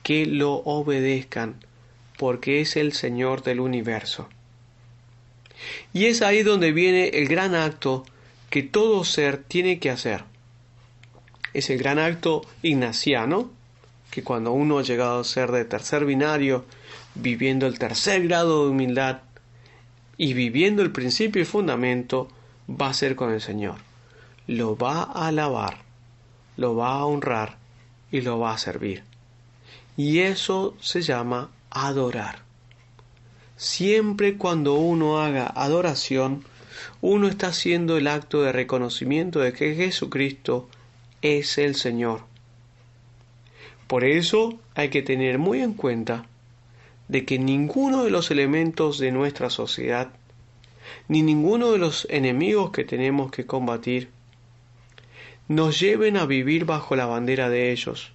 que 0.03 0.25
lo 0.25 0.55
obedezcan, 0.55 1.57
porque 2.17 2.61
es 2.61 2.77
el 2.77 2.93
Señor 2.93 3.43
del 3.43 3.61
universo. 3.61 4.29
Y 5.93 6.07
es 6.07 6.23
ahí 6.23 6.43
donde 6.43 6.73
viene 6.73 7.09
el 7.09 7.29
gran 7.29 7.55
acto 7.55 8.05
que 8.51 8.62
todo 8.62 9.05
ser 9.05 9.39
tiene 9.39 9.79
que 9.79 9.91
hacer. 9.91 10.25
Es 11.53 11.71
el 11.71 11.79
gran 11.79 11.99
acto 11.99 12.43
ignaciano, 12.62 13.51
que 14.11 14.23
cuando 14.23 14.53
uno 14.53 14.79
ha 14.79 14.83
llegado 14.83 15.21
a 15.21 15.25
ser 15.25 15.51
de 15.53 15.64
tercer 15.64 16.05
binario, 16.05 16.64
viviendo 17.14 17.67
el 17.67 17.79
tercer 17.79 18.27
grado 18.27 18.64
de 18.64 18.71
humildad 18.71 19.23
y 20.17 20.35
viviendo 20.35 20.83
el 20.83 20.93
principio 20.93 21.43
y 21.43 21.45
fundamento, 21.45 22.29
va 22.69 22.89
a 22.89 22.95
ser 22.95 23.17
con 23.17 23.33
el 23.33 23.41
Señor. 23.41 23.77
Lo 24.47 24.77
va 24.77 25.03
a 25.03 25.29
alabar, 25.29 25.79
lo 26.57 26.77
va 26.77 26.95
a 26.95 27.05
honrar 27.05 27.57
y 28.11 28.21
lo 28.21 28.39
va 28.39 28.55
a 28.55 28.59
servir. 28.59 29.03
Y 29.97 30.21
eso 30.21 30.77
se 30.81 31.03
llama 31.03 31.51
adorar. 31.71 32.45
Siempre 33.57 34.36
cuando 34.36 34.74
uno 34.74 35.20
haga 35.20 35.46
adoración, 35.46 36.44
uno 37.00 37.28
está 37.28 37.48
haciendo 37.48 37.96
el 37.96 38.07
acto 38.07 38.42
de 38.42 38.52
reconocimiento 38.52 39.40
de 39.40 39.52
que 39.52 39.74
Jesucristo 39.74 40.68
es 41.22 41.57
el 41.57 41.74
Señor. 41.74 42.20
Por 43.86 44.04
eso 44.04 44.59
hay 44.74 44.90
que 44.90 45.02
tener 45.02 45.38
muy 45.38 45.62
en 45.62 45.72
cuenta 45.72 46.26
de 47.09 47.24
que 47.24 47.38
ninguno 47.38 48.04
de 48.04 48.11
los 48.11 48.30
elementos 48.30 48.98
de 48.98 49.12
nuestra 49.12 49.48
sociedad, 49.48 50.11
ni 51.09 51.22
ninguno 51.22 51.72
de 51.72 51.78
los 51.78 52.07
enemigos 52.11 52.72
que 52.72 52.84
tenemos 52.84 53.30
que 53.30 53.46
combatir, 53.46 54.11
nos 55.48 55.78
lleven 55.78 56.16
a 56.16 56.26
vivir 56.26 56.64
bajo 56.64 56.96
la 56.96 57.07
bandera 57.07 57.48
de 57.48 57.70
ellos, 57.70 58.12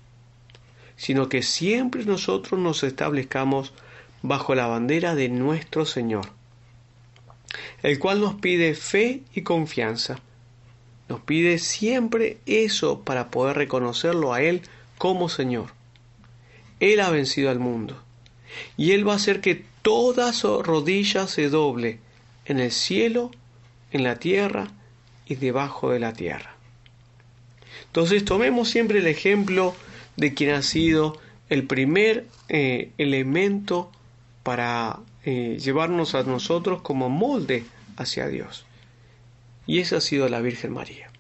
sino 0.98 1.30
que 1.30 1.42
siempre 1.42 2.06
nosotros 2.06 2.60
nos 2.60 2.84
establezcamos 2.84 3.74
bajo 4.22 4.56
la 4.56 4.68
bandera 4.68 5.16
de 5.16 5.30
nuestro 5.30 5.86
Señor, 5.86 6.28
el 7.84 8.00
cual 8.00 8.22
nos 8.22 8.36
pide 8.36 8.76
fe 8.76 9.22
y 9.34 9.42
confianza. 9.42 10.20
Nos 11.10 11.20
pide 11.22 11.60
siempre 11.60 12.38
eso 12.46 13.02
para 13.02 13.32
poder 13.32 13.58
reconocerlo 13.58 14.34
a 14.34 14.42
Él 14.42 14.62
como 14.98 15.28
Señor. 15.28 15.74
Él 16.80 17.00
ha 17.02 17.10
vencido 17.10 17.50
al 17.50 17.60
mundo 17.60 18.02
y 18.78 18.92
Él 18.92 19.08
va 19.08 19.14
a 19.14 19.18
hacer 19.18 19.42
que 19.42 19.66
toda 19.82 20.32
su 20.34 20.64
rodilla 20.64 21.28
se 21.28 21.50
doble 21.50 22.00
en 22.46 22.60
el 22.60 22.72
cielo, 22.72 23.32
en 23.92 24.04
la 24.04 24.18
tierra 24.18 24.72
y 25.26 25.36
debajo 25.36 25.90
de 25.90 26.00
la 26.00 26.14
tierra. 26.14 26.56
Entonces 27.88 28.24
tomemos 28.24 28.70
siempre 28.70 29.00
el 29.00 29.08
ejemplo 29.08 29.76
de 30.16 30.34
quien 30.34 30.52
ha 30.52 30.62
sido 30.62 31.20
el 31.50 31.68
primer 31.68 32.26
eh, 32.48 32.92
elemento 32.98 33.92
para 34.44 35.00
eh, 35.24 35.58
llevarnos 35.60 36.16
a 36.16 36.24
nosotros 36.24 36.82
como 36.82 37.10
molde 37.10 37.66
hacia 37.98 38.28
Dios. 38.28 38.66
Y 39.68 39.80
esa 39.80 39.98
ha 39.98 40.02
sido 40.02 40.28
la 40.30 40.42
Virgen 40.42 40.74
María. 40.74 41.12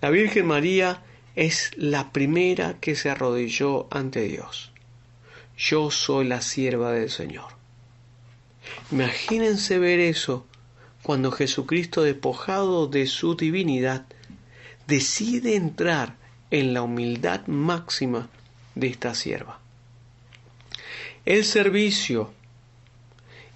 La 0.00 0.10
Virgen 0.10 0.46
María 0.46 1.02
es 1.34 1.72
la 1.76 2.12
primera 2.12 2.74
que 2.80 2.94
se 2.94 3.10
arrodilló 3.10 3.88
ante 3.90 4.22
Dios. 4.22 4.72
Yo 5.56 5.90
soy 5.90 6.26
la 6.26 6.42
sierva 6.42 6.92
del 6.92 7.10
Señor. 7.10 7.46
Imagínense 8.90 9.78
ver 9.78 10.00
eso 10.00 10.46
cuando 11.02 11.30
Jesucristo, 11.32 12.02
despojado 12.02 12.86
de 12.86 13.06
su 13.06 13.36
divinidad, 13.36 14.06
decide 14.86 15.56
entrar 15.56 16.16
en 16.50 16.74
la 16.74 16.82
humildad 16.82 17.46
máxima 17.46 18.28
de 18.74 18.88
esta 18.88 19.14
sierva. 19.14 19.60
El 21.26 21.44
servicio 21.44 22.32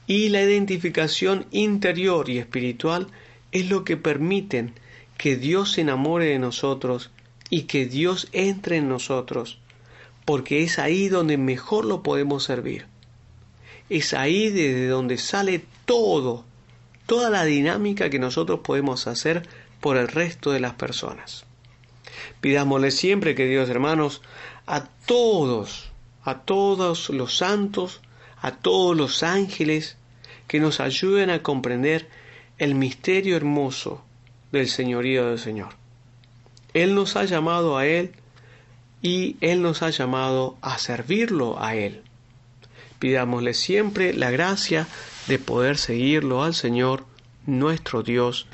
y 0.06 0.30
la 0.30 0.42
identificación 0.42 1.44
interior 1.50 2.30
y 2.30 2.38
espiritual 2.38 3.08
es 3.52 3.68
lo 3.68 3.84
que 3.84 3.98
permiten 3.98 4.72
que 5.18 5.36
Dios 5.36 5.72
se 5.72 5.82
enamore 5.82 6.26
de 6.26 6.38
nosotros 6.38 7.10
y 7.50 7.62
que 7.62 7.84
Dios 7.84 8.28
entre 8.32 8.76
en 8.78 8.88
nosotros, 8.88 9.58
porque 10.24 10.62
es 10.62 10.78
ahí 10.78 11.08
donde 11.08 11.36
mejor 11.36 11.84
lo 11.84 12.02
podemos 12.02 12.44
servir. 12.44 12.86
Es 13.90 14.14
ahí 14.14 14.48
desde 14.48 14.88
donde 14.88 15.18
sale 15.18 15.64
todo, 15.84 16.44
toda 17.04 17.28
la 17.28 17.44
dinámica 17.44 18.08
que 18.08 18.18
nosotros 18.18 18.60
podemos 18.60 19.06
hacer 19.06 19.46
por 19.80 19.96
el 19.96 20.08
resto 20.08 20.52
de 20.52 20.60
las 20.60 20.74
personas. 20.74 21.44
Pidámosle 22.40 22.90
siempre 22.90 23.34
que 23.34 23.46
Dios, 23.46 23.68
hermanos, 23.68 24.22
a 24.66 24.84
todos, 25.06 25.87
a 26.28 26.42
todos 26.42 27.10
los 27.10 27.36
santos, 27.36 28.00
a 28.40 28.52
todos 28.52 28.96
los 28.96 29.22
ángeles, 29.22 29.96
que 30.46 30.60
nos 30.60 30.80
ayuden 30.80 31.30
a 31.30 31.42
comprender 31.42 32.08
el 32.58 32.74
misterio 32.74 33.36
hermoso 33.36 34.02
del 34.50 34.68
señorío 34.68 35.28
del 35.28 35.38
Señor. 35.38 35.68
Él 36.74 36.94
nos 36.94 37.16
ha 37.16 37.24
llamado 37.24 37.76
a 37.76 37.86
Él 37.86 38.12
y 39.02 39.36
Él 39.40 39.62
nos 39.62 39.82
ha 39.82 39.90
llamado 39.90 40.56
a 40.60 40.78
servirlo 40.78 41.62
a 41.62 41.74
Él. 41.74 42.02
Pidámosle 42.98 43.54
siempre 43.54 44.12
la 44.12 44.30
gracia 44.30 44.88
de 45.28 45.38
poder 45.38 45.78
seguirlo 45.78 46.42
al 46.42 46.54
Señor, 46.54 47.04
nuestro 47.46 48.02
Dios, 48.02 48.46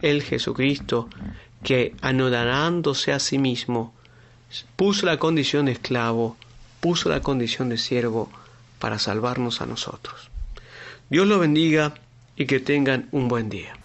el 0.00 0.22
Jesucristo, 0.22 1.08
que 1.62 1.94
anodanándose 2.00 3.12
a 3.12 3.18
sí 3.18 3.38
mismo, 3.38 3.94
puso 4.76 5.06
la 5.06 5.18
condición 5.18 5.66
de 5.66 5.72
esclavo, 5.72 6.36
puso 6.82 7.08
la 7.08 7.20
condición 7.20 7.68
de 7.68 7.78
siervo 7.78 8.28
para 8.80 8.98
salvarnos 8.98 9.60
a 9.60 9.66
nosotros. 9.66 10.30
Dios 11.08 11.28
lo 11.28 11.38
bendiga 11.38 11.94
y 12.34 12.46
que 12.46 12.58
tengan 12.58 13.08
un 13.12 13.28
buen 13.28 13.48
día. 13.48 13.76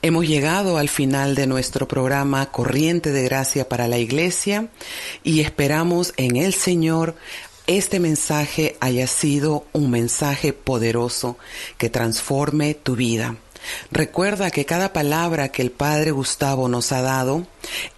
Hemos 0.00 0.26
llegado 0.26 0.78
al 0.78 0.88
final 0.88 1.34
de 1.34 1.46
nuestro 1.46 1.86
programa 1.86 2.46
Corriente 2.46 3.12
de 3.12 3.24
Gracia 3.24 3.68
para 3.68 3.86
la 3.86 3.98
Iglesia 3.98 4.68
y 5.22 5.40
esperamos 5.40 6.14
en 6.16 6.36
el 6.36 6.54
Señor 6.54 7.16
este 7.66 8.00
mensaje 8.00 8.76
haya 8.80 9.06
sido 9.06 9.66
un 9.72 9.90
mensaje 9.90 10.54
poderoso 10.54 11.36
que 11.76 11.90
transforme 11.90 12.72
tu 12.72 12.96
vida. 12.96 13.36
Recuerda 13.90 14.50
que 14.50 14.64
cada 14.64 14.92
palabra 14.92 15.50
que 15.50 15.62
el 15.62 15.70
Padre 15.70 16.10
Gustavo 16.10 16.68
nos 16.68 16.92
ha 16.92 17.02
dado 17.02 17.46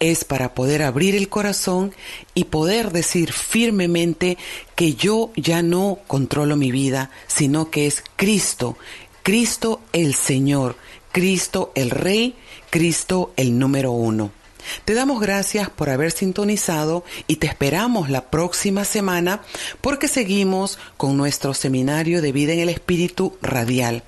es 0.00 0.24
para 0.24 0.54
poder 0.54 0.82
abrir 0.82 1.14
el 1.14 1.28
corazón 1.28 1.94
y 2.34 2.44
poder 2.44 2.92
decir 2.92 3.32
firmemente 3.32 4.38
que 4.74 4.94
yo 4.94 5.30
ya 5.36 5.62
no 5.62 5.98
controlo 6.06 6.56
mi 6.56 6.70
vida, 6.70 7.10
sino 7.26 7.70
que 7.70 7.86
es 7.86 8.02
Cristo, 8.16 8.76
Cristo 9.22 9.80
el 9.92 10.14
Señor, 10.14 10.76
Cristo 11.12 11.72
el 11.74 11.90
Rey, 11.90 12.34
Cristo 12.70 13.32
el 13.36 13.58
número 13.58 13.92
uno. 13.92 14.43
Te 14.84 14.94
damos 14.94 15.20
gracias 15.20 15.70
por 15.70 15.90
haber 15.90 16.10
sintonizado 16.10 17.04
y 17.26 17.36
te 17.36 17.46
esperamos 17.46 18.10
la 18.10 18.30
próxima 18.30 18.84
semana 18.84 19.42
porque 19.80 20.08
seguimos 20.08 20.78
con 20.96 21.16
nuestro 21.16 21.54
seminario 21.54 22.22
de 22.22 22.32
vida 22.32 22.52
en 22.52 22.60
el 22.60 22.68
Espíritu 22.68 23.36
radial. 23.42 24.02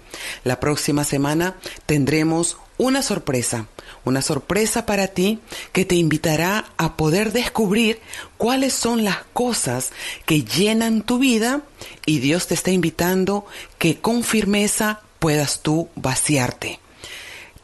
La 0.45 0.61
próxima 0.61 1.05
semana 1.05 1.57
tendremos 1.87 2.57
una 2.79 3.03
sorpresa, 3.03 3.67
una 4.05 4.23
sorpresa 4.23 4.87
para 4.87 5.09
ti 5.09 5.41
que 5.73 5.85
te 5.85 5.95
invitará 5.95 6.67
a 6.77 6.97
poder 6.97 7.33
descubrir 7.33 8.01
cuáles 8.37 8.75
son 8.75 9.05
las 9.05 9.19
cosas 9.33 9.93
que 10.27 10.45
llenan 10.45 11.03
tu 11.03 11.19
vida 11.19 11.63
y 12.05 12.19
Dios 12.19 12.47
te 12.47 12.55
está 12.55 12.71
invitando 12.71 13.47
que 13.79 13.99
con 13.99 14.25
firmeza 14.25 15.01
puedas 15.19 15.63
tú 15.63 15.89
vaciarte. 15.95 16.81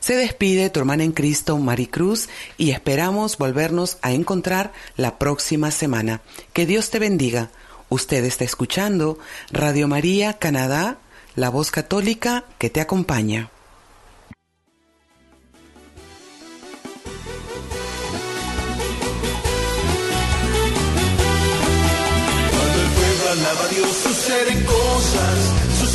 Se 0.00 0.16
despide 0.16 0.70
tu 0.70 0.80
hermana 0.80 1.04
en 1.04 1.12
Cristo, 1.12 1.58
Maricruz, 1.58 2.30
y 2.56 2.70
esperamos 2.70 3.36
volvernos 3.36 3.98
a 4.00 4.12
encontrar 4.12 4.72
la 4.96 5.18
próxima 5.18 5.70
semana. 5.70 6.22
Que 6.54 6.64
Dios 6.64 6.88
te 6.88 7.00
bendiga. 7.00 7.50
Usted 7.90 8.24
está 8.24 8.44
escuchando 8.44 9.18
Radio 9.52 9.88
María 9.88 10.38
Canadá, 10.38 10.96
la 11.36 11.50
voz 11.50 11.70
católica 11.70 12.44
que 12.56 12.70
te 12.70 12.80
acompaña. 12.80 13.50